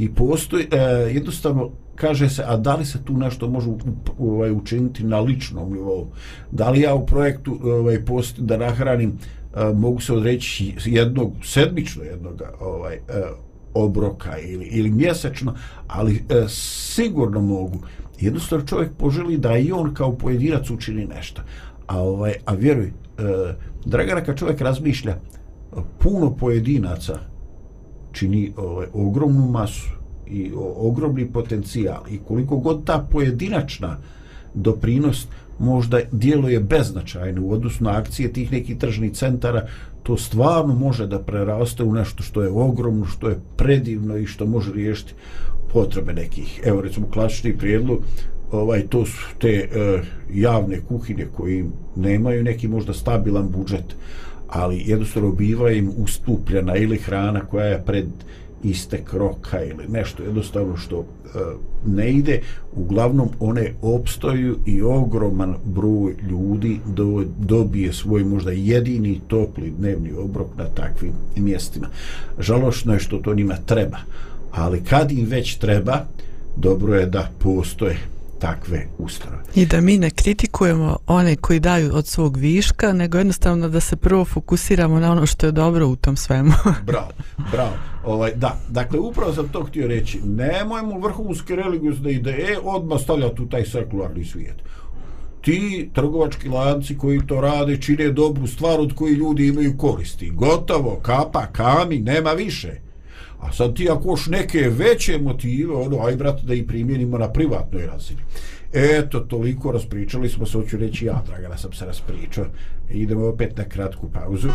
[0.00, 0.76] i postoji e,
[1.14, 3.70] jednostavno kaže se a da li se tu nešto može
[4.18, 6.06] ovaj učiniti na ličnom nivou?
[6.50, 12.02] Da li ja u projektu ovaj post da nahranim e, mogu se odreći jednog sedmično
[12.02, 13.00] jednog ovaj e,
[13.74, 15.54] obroka ili ili mjesečno
[15.86, 17.78] ali e, sigurno mogu.
[18.20, 21.42] Jednostavno čovjek poželi da i on kao pojedinac učini nešto.
[21.86, 22.92] A ovaj a vjeruj e,
[23.84, 25.16] Dragana kad čovjek razmišlja
[25.98, 27.29] puno pojedinaca
[28.12, 29.90] čini ovaj, ogromnu masu
[30.26, 33.96] i o, ogromni potencijal i koliko god ta pojedinačna
[34.54, 39.66] doprinost možda djeluje beznačajno u odnosu na akcije tih nekih tržnih centara,
[40.02, 44.46] to stvarno može da preraste u nešto što je ogromno, što je predivno i što
[44.46, 45.14] može riješiti
[45.72, 46.60] potrebe nekih.
[46.64, 47.98] Evo recimo klasični prijedlog,
[48.52, 51.64] ovaj, to su te e, javne kuhine koji
[51.96, 53.96] nemaju neki možda stabilan budžet,
[54.50, 58.06] ali jednostavno biva im ustupljena ili hrana koja je pred
[58.62, 61.38] istek roka ili nešto jednostavno što e,
[61.86, 62.40] ne ide.
[62.72, 70.48] Uglavnom one opstoju i ogroman broj ljudi do, dobije svoj možda jedini topli dnevni obrok
[70.58, 71.88] na takvim mjestima.
[72.38, 73.98] Žalošno je što to njima treba
[74.50, 76.04] ali kad im već treba
[76.56, 77.98] dobro je da postoje
[78.40, 79.42] takve ustanove.
[79.54, 83.96] I da mi ne kritikujemo one koji daju od svog viška, nego jednostavno da se
[83.96, 86.52] prvo fokusiramo na ono što je dobro u tom svemu.
[86.90, 87.10] bravo,
[87.52, 87.72] bravo.
[88.04, 90.20] Ovaj, da, dakle, upravo sam to htio reći.
[90.24, 94.56] Nemojmo vrhunske religiozne ideje odmah stavljati u taj sekularni svijet.
[95.40, 100.30] Ti trgovački lanci koji to rade čine dobru stvar od koji ljudi imaju koristi.
[100.30, 102.89] Gotovo, kapa, kami, nema više.
[103.40, 107.32] A sad ti ako još neke veće motive, ono, aj brate da i primjenimo na
[107.32, 108.20] privatnoj razini.
[108.72, 112.44] Eto, toliko raspričali smo se, hoću reći ja, Dragana, sam se raspričao.
[112.90, 114.48] Idemo opet na kratku pauzu.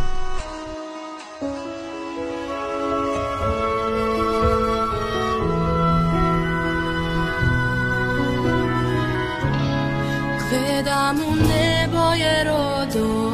[10.49, 13.24] Gledam u nebo jer rodo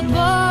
[0.00, 0.49] pomoć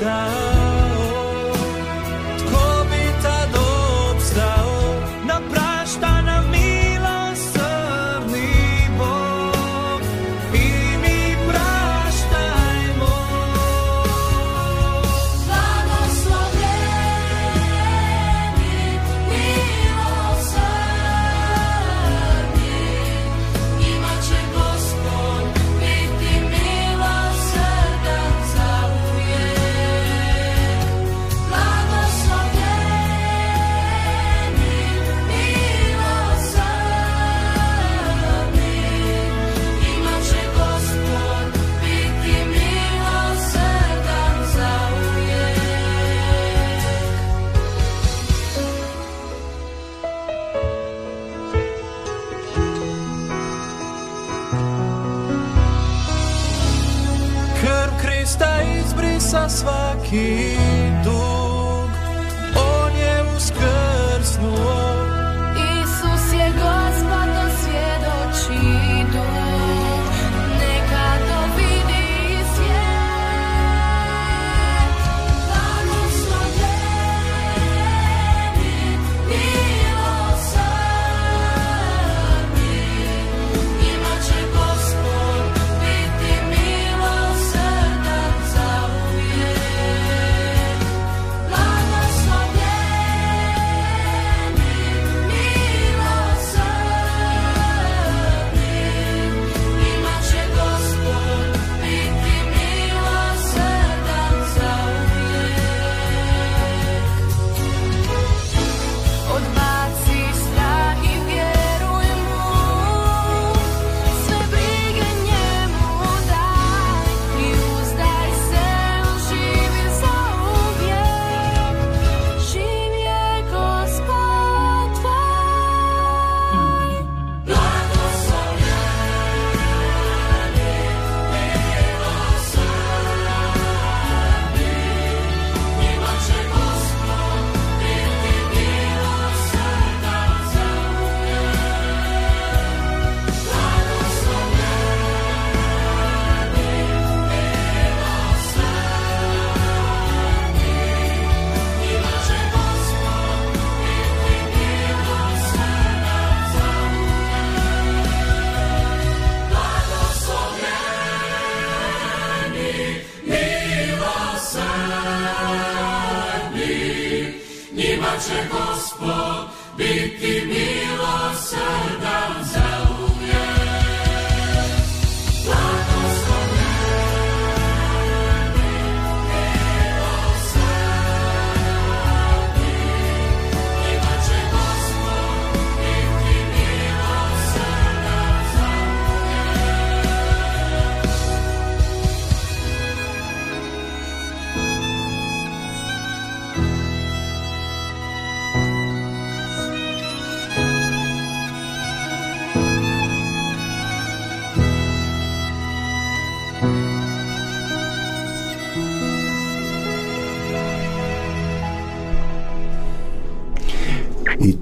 [0.00, 0.47] está.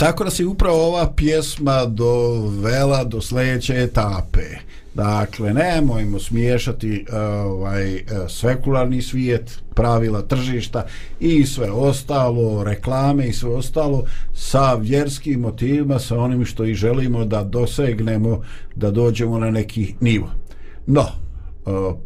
[0.07, 4.43] Tako da se upravo ova pjesma dovela do sljedeće etape.
[4.95, 10.87] Dakle, nemojmo smiješati e, ovaj, e, sekularni svijet, pravila tržišta
[11.21, 14.05] i sve ostalo, reklame i sve ostalo
[14.35, 18.43] sa vjerskim motivima, sa onim što i želimo da dosegnemo,
[18.75, 20.31] da dođemo na neki nivo.
[20.87, 21.07] No,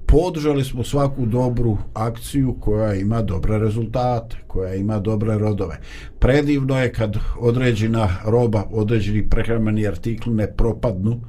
[0.06, 5.80] podržali smo svaku dobru akciju koja ima dobre rezultate, koja ima dobre rodove.
[6.18, 11.20] Predivno je kad određena roba, određeni prehrambeni artikli ne propadnu,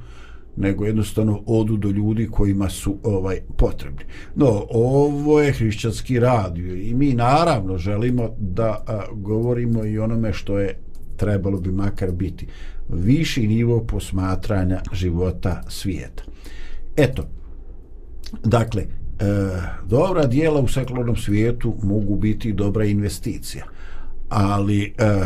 [0.56, 4.04] nego jednostavno odu do ljudi kojima su ovaj potrebni.
[4.34, 10.58] No, ovo je hrišćanski radio i mi naravno želimo da a, govorimo i onome što
[10.58, 10.78] je
[11.16, 12.46] trebalo bi makar biti
[12.88, 16.22] viši nivo posmatranja života svijeta.
[16.96, 17.28] Eto,
[18.44, 18.86] Dakle, e,
[19.86, 23.64] dobra dijela u sekularnom svijetu mogu biti dobra investicija,
[24.28, 25.20] ali e,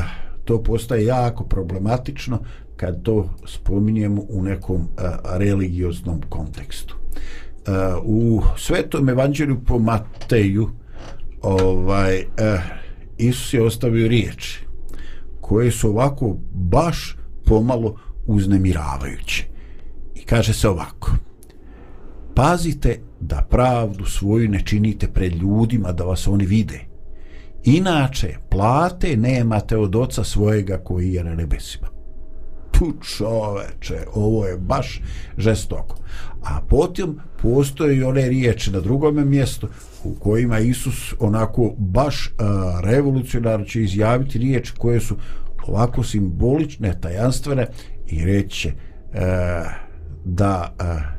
[0.45, 2.39] to postaje jako problematično
[2.77, 5.03] kad to spominjemo u nekom e,
[5.39, 6.97] religioznom kontekstu.
[6.97, 7.71] E,
[8.05, 10.69] u svetom evanđelju po Mateju
[11.43, 12.27] ovaj, e,
[13.19, 14.67] Isus je ostavio riječi
[15.41, 17.97] koje su ovako baš pomalo
[18.27, 19.45] uznemiravajuće.
[20.15, 21.11] I kaže se ovako–
[22.37, 26.81] pazite da pravdu svoju ne činite pred ljudima da vas oni vide.
[27.65, 31.89] Inače plate nemate od oca svojega koji je na nebesima.
[32.71, 35.03] Tu čoveče ovo je baš
[35.39, 35.97] žestoko.
[36.43, 39.69] A potom postoje i one riječi na drugome mjestu
[40.05, 42.45] u kojima Isus onako baš uh,
[42.85, 45.17] revolucionarno će izjaviti riječi koje su
[45.67, 47.67] ovako simbolične, tajanstvene
[48.07, 49.21] i reći uh,
[50.25, 51.16] da uh,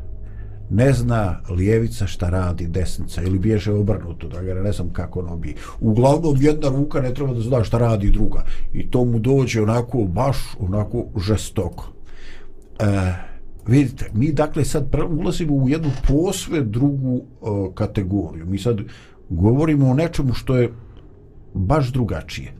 [0.69, 5.37] ne zna lijevica šta radi desnica ili bježe obrnuto, da ga ne znam kako ono
[5.37, 5.55] bi.
[5.79, 8.43] Uglavnom jedna ruka ne treba da zna šta radi druga
[8.73, 11.93] i to mu dođe onako baš onako žestoko.
[12.79, 13.13] E,
[13.67, 18.45] vidite, mi dakle sad ulazimo u jednu posve drugu e, kategoriju.
[18.45, 18.77] Mi sad
[19.29, 20.73] govorimo o nečemu što je
[21.53, 22.53] baš drugačije.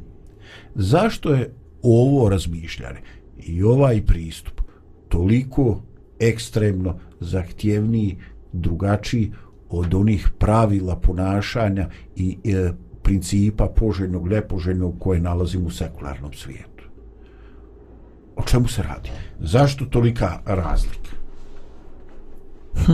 [0.76, 2.99] Zašto je ovo razmišljanje
[3.38, 4.62] i ovaj pristup
[5.10, 5.82] toliko
[6.20, 8.18] ekstremno zahtjevniji,
[8.53, 9.32] drugačiji
[9.70, 12.72] od onih pravila ponašanja i e,
[13.03, 16.84] principa poželjnog, nepoželjnog koje nalazimo u sekularnom svijetu.
[18.36, 19.09] O čemu se radi?
[19.39, 21.09] Zašto tolika razlika?
[22.86, 22.93] Hm.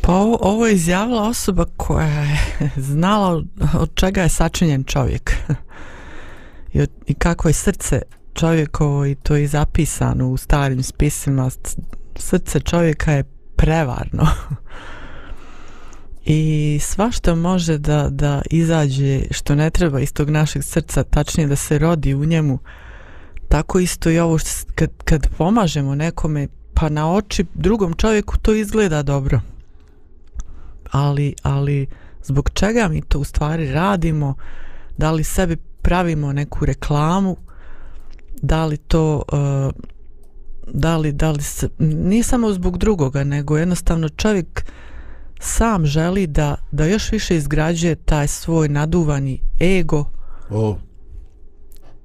[0.00, 2.38] Pa ovo, ovo je izjavila osoba koja je
[2.90, 3.42] znala
[3.78, 5.32] od čega je sačinjen čovjek
[6.72, 8.02] i, od, i kako je srce
[8.38, 11.50] čovjekovo i to je zapisano u starim spisima
[12.16, 13.24] srce čovjeka je
[13.56, 14.26] prevarno.
[16.24, 21.46] I sva što može da, da izađe što ne treba iz tog našeg srca tačnije
[21.46, 22.58] da se rodi u njemu.
[23.48, 28.54] Tako isto i ovo što, kad, kad pomažemo nekome pa na oči drugom čovjeku to
[28.54, 29.40] izgleda dobro.
[30.90, 31.86] Ali, ali
[32.22, 34.34] zbog čega mi to u stvari radimo?
[34.96, 37.36] Da li sebi pravimo neku reklamu?
[38.42, 39.72] Da li to uh,
[40.72, 44.64] da li, da li se, nije samo zbog drugoga, nego jednostavno čovjek
[45.40, 50.04] sam želi da, da još više izgrađuje taj svoj naduvani ego
[50.50, 50.76] oh.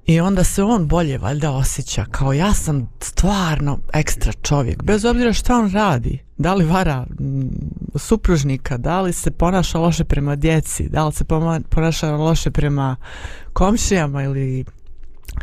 [0.05, 5.33] i onda se on bolje valjda osjeća kao ja sam stvarno ekstra čovjek, bez obzira
[5.33, 7.49] šta on radi, da li vara m,
[7.95, 11.23] supružnika, da li se ponaša loše prema djeci, da li se
[11.69, 12.95] ponaša loše prema
[13.53, 14.65] komšijama ili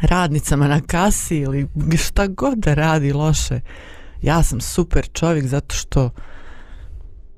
[0.02, 1.68] radnicama na kasi ili
[1.98, 3.60] šta god da radi loše
[4.22, 6.10] ja sam super čovjek zato što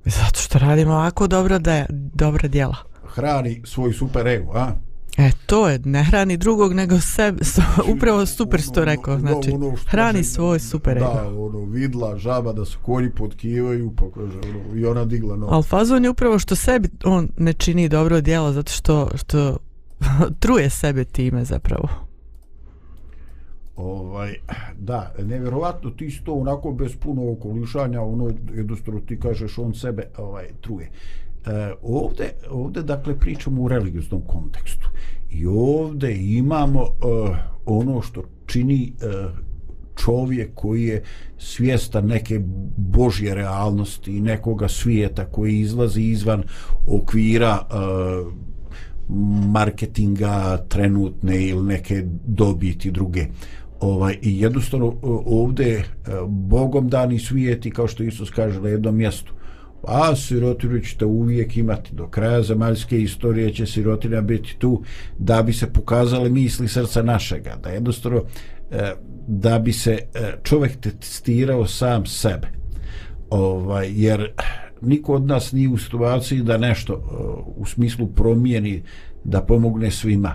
[0.05, 2.76] zato što radim ovako dobra, da, dobra djela
[3.14, 4.72] hrani svoj super ego a?
[5.18, 7.62] E, to je, ne hrani drugog, nego sebe, so,
[7.96, 11.07] upravo super što rekao, znači, ono, ono hrani svoj super ego.
[11.07, 15.46] Da, ono, vidla žaba da se konji potkivaju, pa kaže, ono, i ona digla no.
[15.50, 19.57] Ali fazon je upravo što sebi on ne čini dobro djelo, zato što, što
[20.40, 22.12] truje sebe time zapravo
[23.83, 24.35] ovaj
[24.78, 30.47] da nevjerovatno ti sto onako bez puno okolišanja ono jednostavno ti kažeš on sebe ovaj
[30.61, 30.91] truje.
[31.47, 34.89] E, ovde ovde dakle pričamo u religioznom kontekstu.
[35.30, 39.30] I ovde imamo uh, ono što čini uh,
[39.97, 41.03] čovjek koji je
[41.39, 42.41] svjestan neke
[42.76, 46.43] božje realnosti i nekoga svijeta koji izlazi izvan
[46.87, 48.33] okvira uh,
[49.53, 53.26] marketinga trenutne ili neke dobiti druge
[53.83, 55.85] ovaj i jednostavno e, ovde e,
[56.28, 59.33] bogom dani svijeti kao što Isus kaže na jednom mjestu.
[59.83, 61.95] A sirotinu ćete uvijek imati.
[61.95, 64.83] Do kraja zemaljske istorije će sirotina biti tu
[65.18, 68.22] da bi se pokazale misli srca našega da jednostavno
[68.70, 68.93] e,
[69.26, 69.99] da bi se
[70.43, 72.49] čovjek testirao sam sebe.
[73.30, 74.33] Ovaj jer
[74.80, 76.95] niko od nas nije u situaciji da nešto
[77.57, 78.83] u smislu promijeni
[79.24, 80.35] da pomogne svima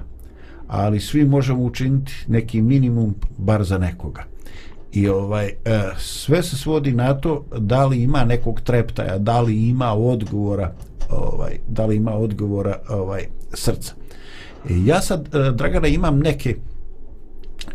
[0.67, 4.23] ali svi možemo učiniti neki minimum bar za nekoga.
[4.91, 5.53] I ovaj e,
[5.97, 10.73] sve se svodi na to da li ima nekog treptaja da li ima odgovora
[11.09, 13.93] ovaj da li ima odgovora ovaj srca.
[14.69, 16.55] E, ja sad e, Dragana imam neke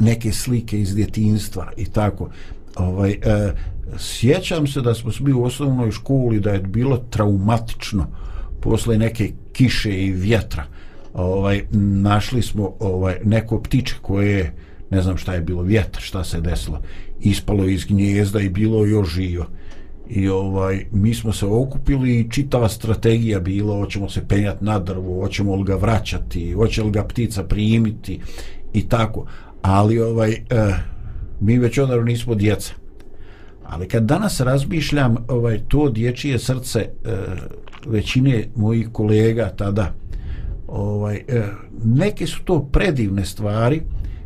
[0.01, 2.29] neke slike iz djetinjstva i tako.
[2.77, 3.19] Ovaj
[3.99, 8.07] sjećam se da smo bili u osnovnoj školi da je bilo traumatično
[8.61, 10.65] posle neke kiše i vjetra
[11.15, 11.63] ovaj
[12.03, 14.53] našli smo ovaj neko ptiče koje
[14.91, 16.81] ne znam šta je bilo vjetar šta se desilo.
[17.21, 19.47] Ispalo iz gnjezda i bilo još živo.
[20.09, 25.21] I ovaj mi smo se okupili i čitava strategija bila hoćemo se penjati na drvo
[25.21, 28.21] hoćemo li ga vraćati hoće li ga ptica primiti
[28.73, 29.27] i tako.
[29.63, 30.75] Ali ovaj eh,
[31.41, 32.73] mi već onda nismo djeca.
[33.65, 37.11] Ali kad danas razmišljam ovaj to dječije srce eh,
[37.87, 39.95] većine mojih kolega tada
[40.73, 41.43] ovaj, e,
[41.85, 43.83] neke su to predivne stvari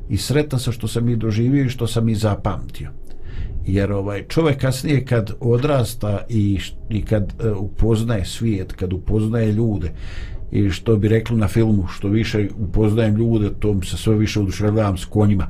[0.09, 2.91] i sretan sam što sam i doživio i što sam i zapamtio.
[3.67, 6.59] jer ovaj čovjek kasnije kad odrasta i,
[6.91, 9.93] i kad uh, upoznaje svijet kad upoznaje ljude
[10.53, 14.97] i što bi rekli na filmu što više upoznajem ljude to se sve više oduševljavam
[14.97, 15.49] s konjima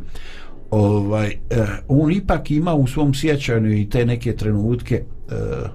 [0.70, 5.70] ovaj uh, on ipak ima u svom sjećanju i te neke trenutke uh,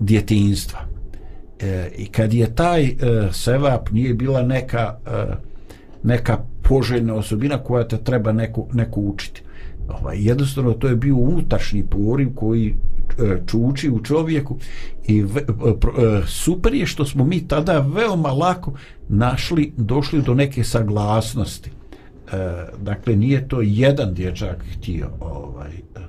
[0.00, 0.95] djetinstva
[1.60, 2.94] e, i kad je taj e,
[3.32, 5.34] sevap nije bila neka e,
[6.02, 9.42] neka poželjna osobina koja te treba neko, neko učiti
[9.88, 12.74] ovaj, jednostavno to je bio unutrašnji poriv koji
[13.18, 14.56] e, čuči u čovjeku
[15.06, 18.72] i ve, e, pro, e, super je što smo mi tada veoma lako
[19.08, 21.70] našli, došli do neke saglasnosti.
[21.70, 22.36] E,
[22.82, 26.00] dakle, nije to jedan dječak htio ovaj, e,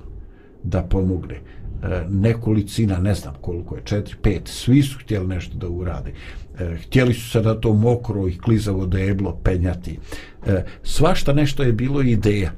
[0.62, 1.40] da pomogne.
[1.82, 6.12] E, nekolicina, ne znam koliko je, četiri, pet, svi su htjeli nešto da urade.
[6.60, 9.98] E, htjeli su se to mokro i klizavo deblo penjati.
[10.46, 12.50] E, svašta nešto je bilo ideja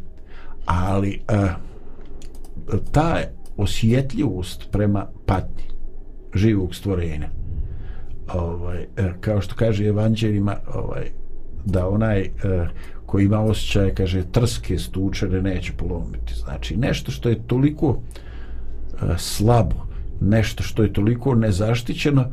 [0.64, 1.20] ali
[2.92, 3.20] ta
[3.56, 5.64] osjetljivost prema patnji
[6.34, 7.28] živog stvorenja
[8.34, 8.86] ovaj,
[9.20, 11.10] kao što kaže evanđelima ovaj,
[11.64, 12.30] da onaj
[13.06, 17.98] koji ima osjećaj, kaže trske stučene neće polomiti znači nešto što je toliko uh,
[19.03, 19.76] E, slabo
[20.20, 22.24] nešto što je toliko nezaštićeno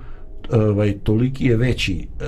[0.52, 2.26] ovaj, toliki je veći e,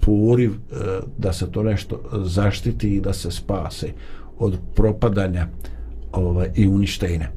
[0.00, 0.74] poriv e,
[1.18, 3.92] da se to nešto zaštiti i da se spase
[4.38, 5.46] od propadanja
[6.12, 7.28] ovaj, i uništenja.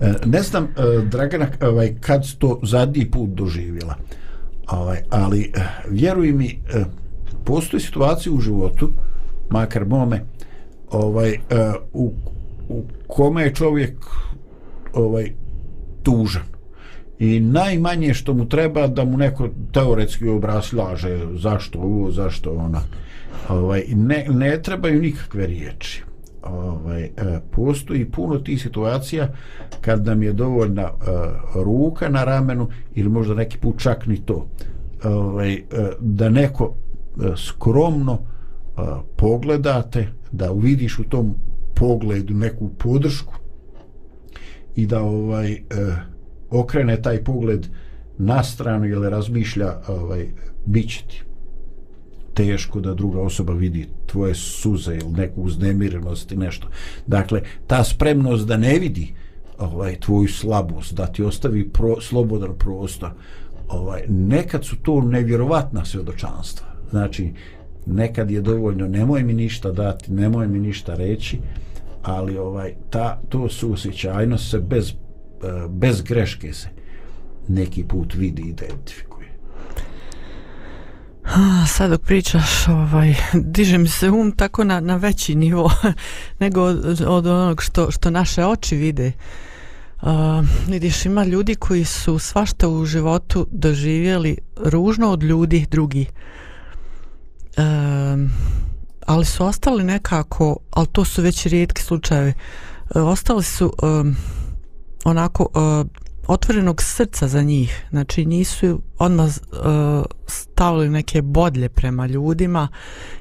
[0.00, 0.68] E, ne znam,
[1.10, 3.94] Dragana, ovaj, kad to zadnji put doživjela,
[4.70, 5.52] ovaj, ali
[5.88, 6.60] vjeruj mi,
[7.44, 8.92] postoji situacija u životu,
[9.50, 10.24] makar mome,
[10.90, 11.38] ovaj,
[11.92, 12.12] u,
[12.68, 13.96] u kome je čovjek
[14.94, 15.32] ovaj,
[16.02, 16.42] tužan.
[17.18, 22.80] I najmanje što mu treba da mu neko teoretski obraslaže zašto ovo, zašto ona
[23.48, 26.02] ovaj, ne, ne trebaju nikakve riječi.
[26.42, 27.10] Ovaj, e,
[27.50, 29.28] postoji puno tih situacija
[29.80, 34.48] kad nam je dovoljna uh, ruka na ramenu ili možda neki put čak ni to.
[35.04, 35.62] Ovaj, e,
[36.00, 38.84] da neko uh, skromno uh,
[39.16, 41.34] pogledate da uvidiš u tom
[41.74, 43.34] pogledu neku podršku
[44.76, 45.94] i da ovaj uh,
[46.50, 47.66] okrene taj pogled
[48.18, 50.26] na stranu ili razmišlja ovaj,
[50.66, 51.22] biće ti
[52.34, 56.68] teško da druga osoba vidi tvoje suze ili neku uznemirenost i nešto.
[57.06, 59.14] Dakle, ta spremnost da ne vidi
[59.58, 63.10] ovaj, tvoju slabost, da ti ostavi pro, slobodan prostor,
[63.68, 66.66] ovaj, nekad su to nevjerovatna svedočanstva.
[66.90, 67.32] Znači,
[67.86, 71.38] nekad je dovoljno, nemoj mi ništa dati, nemoj mi ništa reći,
[72.02, 76.68] ali ovaj ta to susjećajno se bez, eh, bez greške se
[77.48, 79.12] neki put vidi identifikuje.
[81.24, 85.70] Ah, sad dok pričaš, ovaj, diže mi se um tako na, na veći nivo
[86.40, 89.12] nego od, od onog što, što naše oči vide.
[90.02, 90.08] Uh,
[90.68, 96.06] vidiš, ima ljudi koji su svašta u životu doživjeli ružno od ljudi drugi.
[97.56, 98.30] Uh,
[99.06, 102.32] ali su ostali nekako, ali to su već rijetki slučajevi,
[102.94, 104.16] e, ostali su um,
[105.04, 105.90] onako um,
[106.26, 107.86] otvorenog srca za njih.
[107.90, 112.68] Znači nisu odmah uh, stavili neke bodlje prema ljudima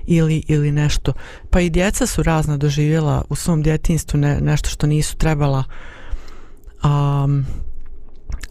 [0.05, 1.13] ili, ili nešto.
[1.49, 5.63] Pa i djeca su razna doživjela u svom djetinstvu ne, nešto što nisu trebala.
[6.83, 7.45] Um,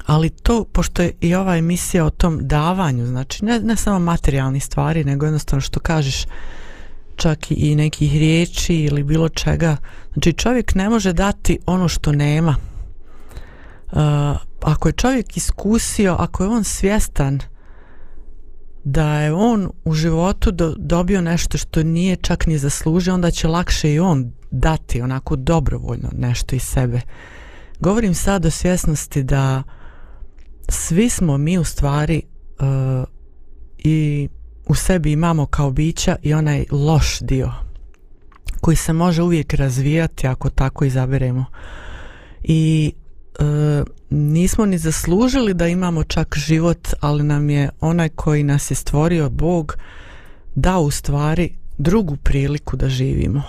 [0.06, 4.60] ali to, pošto je i ova emisija o tom davanju, znači ne, ne samo materijalni
[4.60, 6.24] stvari, nego jednostavno što kažeš
[7.20, 9.76] čak i nekih riječi ili bilo čega.
[10.12, 12.56] Znači čovjek ne može dati ono što nema
[13.92, 14.00] uh,
[14.62, 17.40] ako je čovjek iskusio, ako je on svjestan
[18.84, 23.48] da je on u životu do, dobio nešto što nije čak ni zaslužio, onda će
[23.48, 27.00] lakše i on dati onako dobrovoljno nešto iz sebe.
[27.80, 29.62] Govorim sad o svjesnosti da
[30.68, 32.22] svi smo mi u stvari
[32.60, 33.08] uh,
[33.78, 34.28] i
[34.70, 37.52] u sebi imamo kao bića i onaj loš dio
[38.60, 41.44] koji se može uvijek razvijati ako tako izaberemo.
[42.42, 42.92] I
[43.38, 43.44] e,
[44.10, 49.30] nismo ni zaslužili da imamo čak život, ali nam je onaj koji nas je stvorio
[49.30, 49.76] Bog
[50.54, 53.42] dao u stvari drugu priliku da živimo.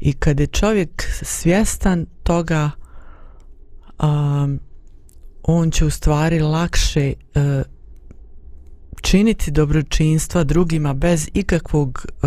[0.00, 2.70] I kad je čovjek svjestan toga,
[4.02, 4.60] um,
[5.42, 7.42] on će u stvari lakše uh,
[9.00, 12.26] činiti dobročinstva drugima bez ikakvog e,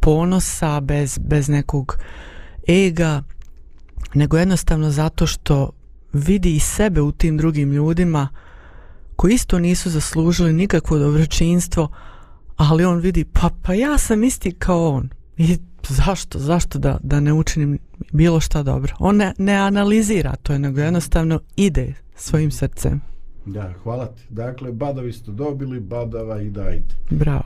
[0.00, 1.98] ponosa, bez, bez nekog
[2.68, 3.22] ega,
[4.14, 5.70] nego jednostavno zato što
[6.12, 8.28] vidi i sebe u tim drugim ljudima
[9.16, 11.88] koji isto nisu zaslužili nikakvo dobročinstvo,
[12.56, 15.08] ali on vidi, pa, pa ja sam isti kao on.
[15.36, 15.58] I
[15.88, 17.78] zašto, zašto da, da ne učinim
[18.12, 18.94] bilo šta dobro?
[18.98, 23.09] On ne, ne analizira to, nego jednostavno ide svojim srcem.
[23.46, 24.22] Da, hvala ti.
[24.28, 26.94] Dakle, badovi ste dobili, badava i dajte.
[27.10, 27.44] Bravo.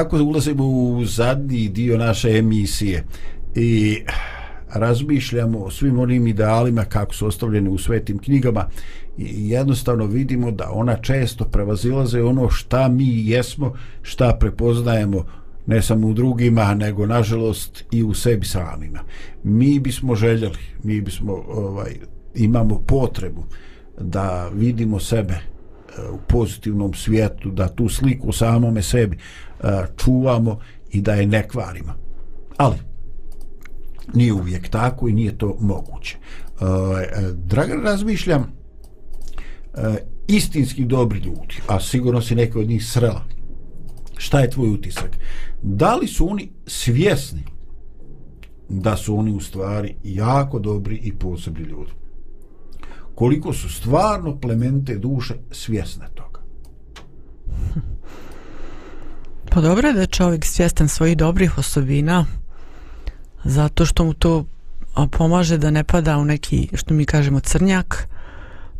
[0.00, 3.04] Polako ulazimo u zadnji dio naše emisije
[3.54, 3.98] i
[4.74, 8.68] razmišljamo o svim onim idealima kako su ostavljeni u svetim knjigama
[9.18, 15.24] i jednostavno vidimo da ona često prevazilaze ono šta mi jesmo, šta prepoznajemo
[15.66, 19.00] ne samo u drugima, nego nažalost i u sebi samima.
[19.44, 21.94] Mi bismo željeli, mi bismo ovaj,
[22.34, 23.44] imamo potrebu
[24.00, 25.38] da vidimo sebe
[26.12, 29.66] u pozitivnom svijetu, da tu sliku samome sebi e,
[29.96, 30.58] čuvamo
[30.90, 31.92] i da je ne kvarimo.
[32.56, 32.76] Ali,
[34.14, 36.16] nije uvijek tako i nije to moguće.
[36.16, 38.60] E, e, Dragan, razmišljam,
[40.28, 43.24] istinski dobri ljudi, a sigurno si neko od njih srela,
[44.16, 45.16] šta je tvoj utisak?
[45.62, 47.42] Da li su oni svjesni
[48.68, 51.90] da su oni u stvari jako dobri i posebni ljudi?
[53.20, 56.40] Koliko su stvarno plemente duše svjesne toga.
[59.50, 62.26] Pa dobro je da je čovjek svjestan svojih dobrih osobina
[63.44, 64.44] zato što mu to
[65.10, 68.08] pomaže da ne pada u neki, što mi kažemo, crnjak,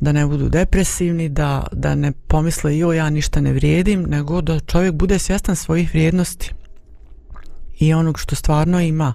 [0.00, 4.60] da ne budu depresivni, da, da ne pomisle jo ja ništa ne vrijedim, nego da
[4.60, 6.52] čovjek bude svjestan svojih vrijednosti
[7.78, 9.14] i onog što stvarno ima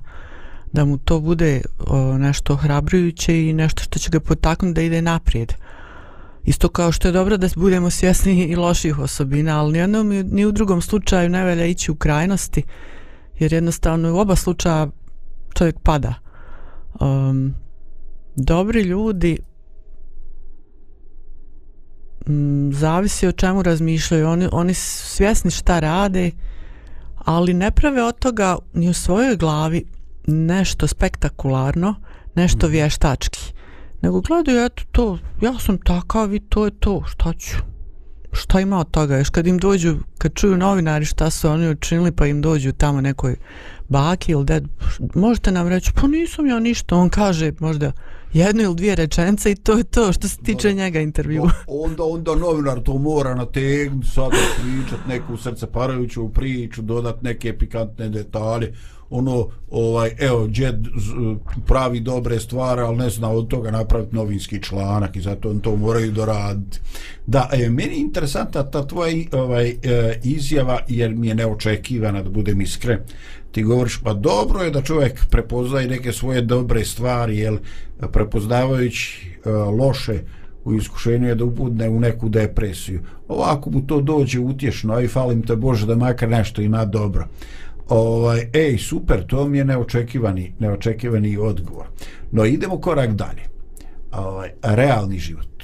[0.76, 5.02] da mu to bude o, nešto hrabrujuće i nešto što će ga potaknuti da ide
[5.02, 5.54] naprijed.
[6.44, 10.46] Isto kao što je dobro da budemo svjesni i loših osobina, ali ni, jednom, ni
[10.46, 12.64] u drugom slučaju ne velja ići u krajnosti,
[13.40, 14.88] jer jednostavno u oba slučaja
[15.54, 16.14] čovjek pada.
[17.00, 17.54] Um,
[18.36, 19.38] dobri ljudi
[22.28, 24.28] m, zavisi o čemu razmišljaju.
[24.28, 26.32] Oni, oni su svjesni šta rade,
[27.16, 29.95] ali ne prave od toga ni u svojoj glavi
[30.28, 31.96] nešto spektakularno,
[32.36, 33.54] nešto vještački.
[34.02, 37.58] Nego gledaju, eto to, ja sam takav i to je to, šta ću?
[38.32, 39.18] Šta ima od toga?
[39.18, 43.02] Još kad im dođu, kad čuju novinari šta su oni učinili, pa im dođu tamo
[43.02, 43.36] nekoj
[43.90, 44.64] baki ili ded,
[45.16, 46.96] možete nam reći, pa nisam ja ništa.
[46.96, 47.92] On kaže možda
[48.34, 51.44] jednu ili dvije rečence i to je to što se tiče njega intervju.
[51.68, 58.10] Onda onda novinar to mora nategnuti sada pričat neku srce parajuću priču dodat neke pikantne
[58.10, 58.74] detalje
[59.10, 60.88] ono ovaj evo džed
[61.68, 65.76] pravi dobre stvari ali ne zna od toga napraviti novinski članak i zato on to
[65.76, 66.80] moraju doraditi
[67.28, 69.76] da e, meni je interesantna ta tvoja ovaj e,
[70.24, 73.00] izjava jer mi je neočekivana da budem iskren
[73.52, 77.58] ti govoriš pa dobro je da čovjek prepoznaje neke svoje dobre stvari jel
[78.12, 80.20] prepoznavajući e, loše
[80.66, 83.00] u iskušenju je da upudne u neku depresiju.
[83.28, 87.28] Ovako mu to dođe utješno, aj falim te Bože da makar nešto ima dobro.
[87.90, 91.86] Ovaj, ej, super, to mi je neočekivani, neočekivani odgovor.
[92.32, 93.42] No idemo korak dalje.
[94.12, 95.56] Ovaj, realni život.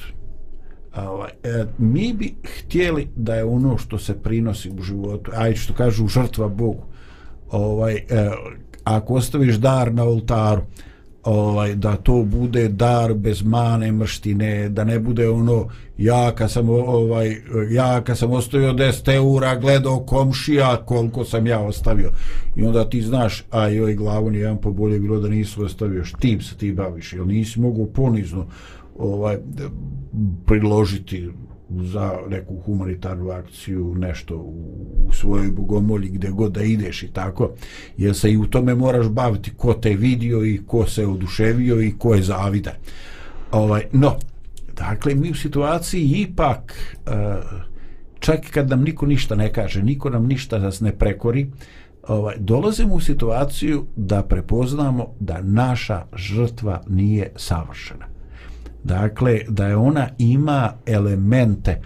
[0.96, 5.74] Ovaj, e, mi bi htjeli da je ono što se prinosi u životu, aj što
[5.74, 6.84] kažu žrtva Bogu,
[7.52, 8.32] ovaj, e,
[8.84, 10.62] ako ostaviš dar na oltaru,
[11.24, 15.68] ovaj da to bude dar bez mane mrštine da ne bude ono
[15.98, 17.36] ja kad sam ovaj
[17.72, 22.12] ja kad sam ostavio 10 eura gledao komšija koliko sam ja ostavio.
[22.56, 26.06] I onda ti znaš a joj ovaj glavu ni jedan pobolje bilo da nisi ostavio.
[26.06, 28.46] Štim se ti baviš jel nisi mogu ponizno
[28.98, 29.38] ovaj
[30.46, 31.30] priložiti
[31.80, 37.52] za neku humanitarnu akciju nešto u, u svojoj bogomolji gdje god da ideš i tako.
[37.98, 41.94] Jer se i u tome moraš baviti ko te vidio i ko se oduševio i
[41.98, 42.74] ko je zavidan.
[43.52, 44.16] Ovaj, no
[44.78, 47.12] dakle mi u situaciji ipak e,
[48.20, 51.52] čak kad nam niko ništa ne kaže niko nam ništa nas ne prekori
[52.08, 58.06] ovaj, dolazimo u situaciju da prepoznamo da naša žrtva nije savršena
[58.84, 61.82] dakle da je ona ima elemente e,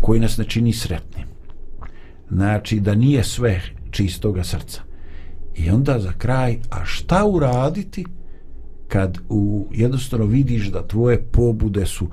[0.00, 1.26] koji nas ne čini sretnim.
[2.30, 3.60] Znači da nije sve
[3.90, 4.82] čistoga srca.
[5.54, 8.04] I onda za kraj a šta uraditi
[8.88, 12.08] kad u jednostavno vidiš da tvoje pobude su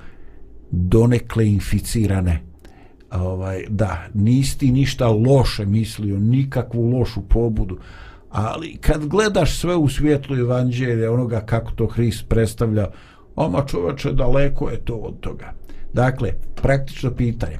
[0.71, 2.41] donekle inficirane?
[3.11, 7.79] Ovaj da nisi ništa loše mislio nikakvu lošu pobudu
[8.37, 12.87] ali kad gledaš sve u svijetlu evanđelja onoga kako to Hrist predstavlja
[13.35, 15.53] oma čovače daleko je to od toga.
[15.93, 17.57] Dakle praktično pitanje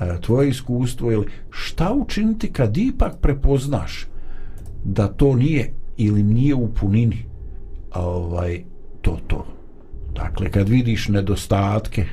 [0.00, 4.06] e, tvoje iskustvo ili šta učiniti kad ipak prepoznaš
[4.84, 7.24] da to nije ili nije u punini
[7.94, 8.62] ovaj
[9.02, 9.46] to to?
[10.14, 12.04] Dakle kad vidiš nedostatke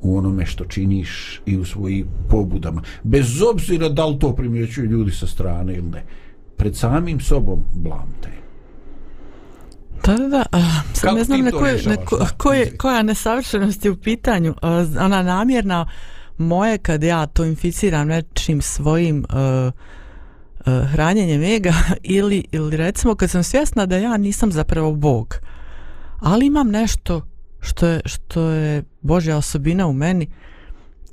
[0.00, 5.10] u onome što činiš i u svojim pobudama bez obzira da li to primjećuju ljudi
[5.10, 6.25] sa strane ili ne
[6.56, 8.36] pred samim sobom blamte
[10.06, 10.44] Da, da, da.
[10.52, 10.60] a,
[10.94, 14.54] Sad Kako ne znam na koje, na ko, koje, koja nesavršenost je u pitanju.
[14.62, 15.86] A, Ona namjerna
[16.38, 19.72] moje kad ja to inficiram nečim svojim uh,
[20.66, 25.34] uh, hranjenjem ega ili, ili recimo kad sam svjesna da ja nisam zapravo Bog
[26.20, 27.26] ali imam nešto
[27.60, 30.28] što je, što je Božja osobina u meni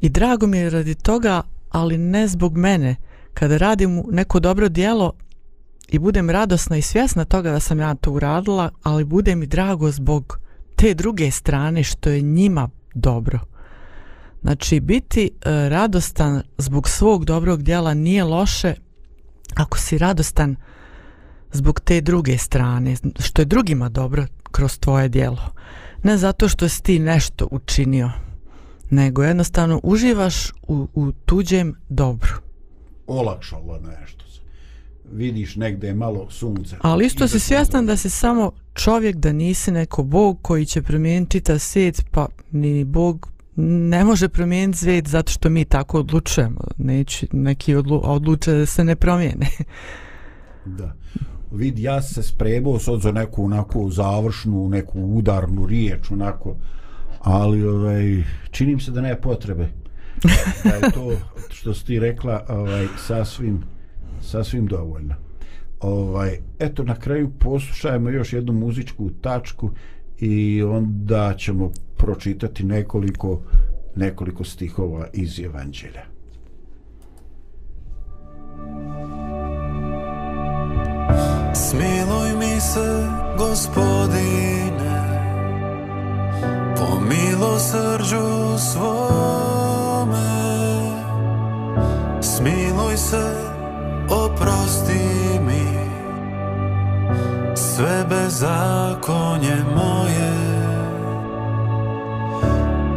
[0.01, 2.95] i drago mi je radi toga ali ne zbog mene
[3.33, 5.13] kada radim neko dobro dijelo
[5.87, 9.91] i budem radosna i svjesna toga da sam ja to uradila, ali bude mi drago
[9.91, 10.39] zbog
[10.75, 13.39] te druge strane što je njima dobro.
[14.41, 18.73] Znači, biti e, radostan zbog svog dobrog djela nije loše
[19.55, 20.55] ako si radostan
[21.51, 25.53] zbog te druge strane, što je drugima dobro kroz tvoje djelo.
[26.03, 28.11] Ne zato što si ti nešto učinio,
[28.89, 32.33] nego jednostavno uživaš u, u tuđem dobru.
[33.07, 34.25] olakšalo nešto
[35.11, 39.71] vidiš negde malo sunce Ali isto si Izašlo svjestan da si samo čovjek, da nisi
[39.71, 45.31] neko bog koji će promijeniti čitav svijet, pa ni bog ne može promijeniti svijet zato
[45.31, 46.61] što mi tako odlučujemo.
[46.77, 49.47] Neći, neki odlu, odluče da se ne promijene.
[50.65, 50.93] Da.
[51.51, 56.55] Vid, ja se spremao sad za neku onako završnu, neku udarnu riječ, onako,
[57.19, 59.69] ali ovaj, činim se da nema potrebe.
[60.63, 61.11] Da je to
[61.49, 63.63] što si ti rekla ovaj, sasvim,
[64.23, 65.15] sasvim dovoljno.
[65.79, 69.69] Ovaj, eto, na kraju poslušajmo još jednu muzičku tačku
[70.19, 73.41] i onda ćemo pročitati nekoliko
[73.95, 76.03] nekoliko stihova iz Evanđelja.
[81.55, 83.07] Smiluj mi se,
[83.37, 84.73] gospodine,
[86.77, 90.33] po milosrđu svome
[92.21, 93.52] Smiluj se,
[94.09, 95.83] oprosti mi
[97.55, 100.33] Sve bezakonje moje.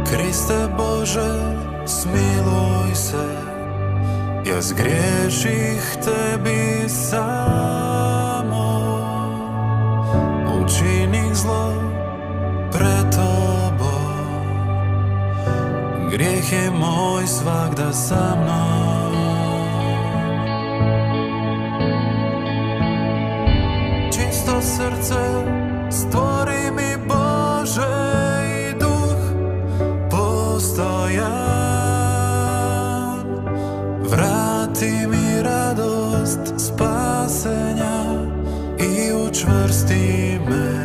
[0.09, 1.55] Kriste Bože,
[1.85, 3.27] smiluj se
[4.45, 8.67] Ja zgriješih tebi samo.
[10.61, 11.73] Učinih zlo
[12.71, 14.17] pred tobom.
[16.11, 19.26] Grijeh je moj svakda sa mnom.
[24.61, 25.43] Srce
[25.89, 27.85] stvori mi Bože
[28.59, 29.21] i duh
[30.11, 31.27] postojan
[34.09, 38.03] Vrati mi radost spasenja
[38.79, 40.76] i učvrsti me.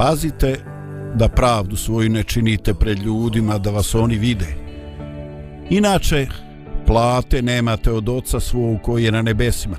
[0.00, 0.56] Pazite
[1.14, 4.46] da pravdu svoju ne činite pred ljudima da vas oni vide.
[5.70, 6.26] Inače,
[6.86, 9.76] plate nemate od oca svog koji je na nebesima.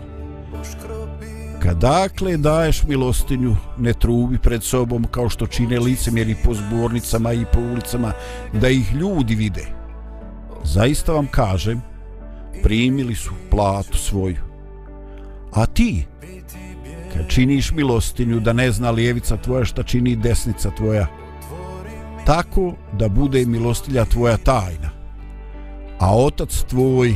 [1.60, 7.46] Kad dakle daješ milostinju, ne trubi pred sobom kao što čine licemjeri po zbornicama i
[7.54, 8.12] po ulicama,
[8.54, 9.66] da ih ljudi vide.
[10.64, 11.82] Zaista vam kažem,
[12.64, 14.42] primili su platu svoju.
[15.54, 16.06] A ti,
[17.28, 21.08] činiš milostinju da ne zna lijevica tvoja šta čini desnica tvoja,
[22.26, 24.90] tako da bude milostilja tvoja tajna.
[26.00, 27.16] A otac tvoj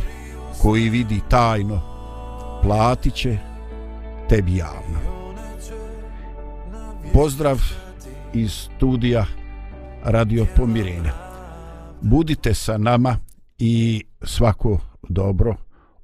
[0.61, 1.81] koji vidi tajno,
[2.63, 3.37] platit će
[4.29, 4.99] tebi javno.
[7.13, 7.61] Pozdrav
[8.33, 9.25] iz studija
[10.03, 11.13] Radio Pomirenja.
[12.01, 13.17] Budite sa nama
[13.57, 14.79] i svako
[15.09, 15.55] dobro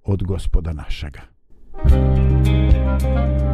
[0.03, 1.21] od gospoda našega.
[2.99, 3.50] thank you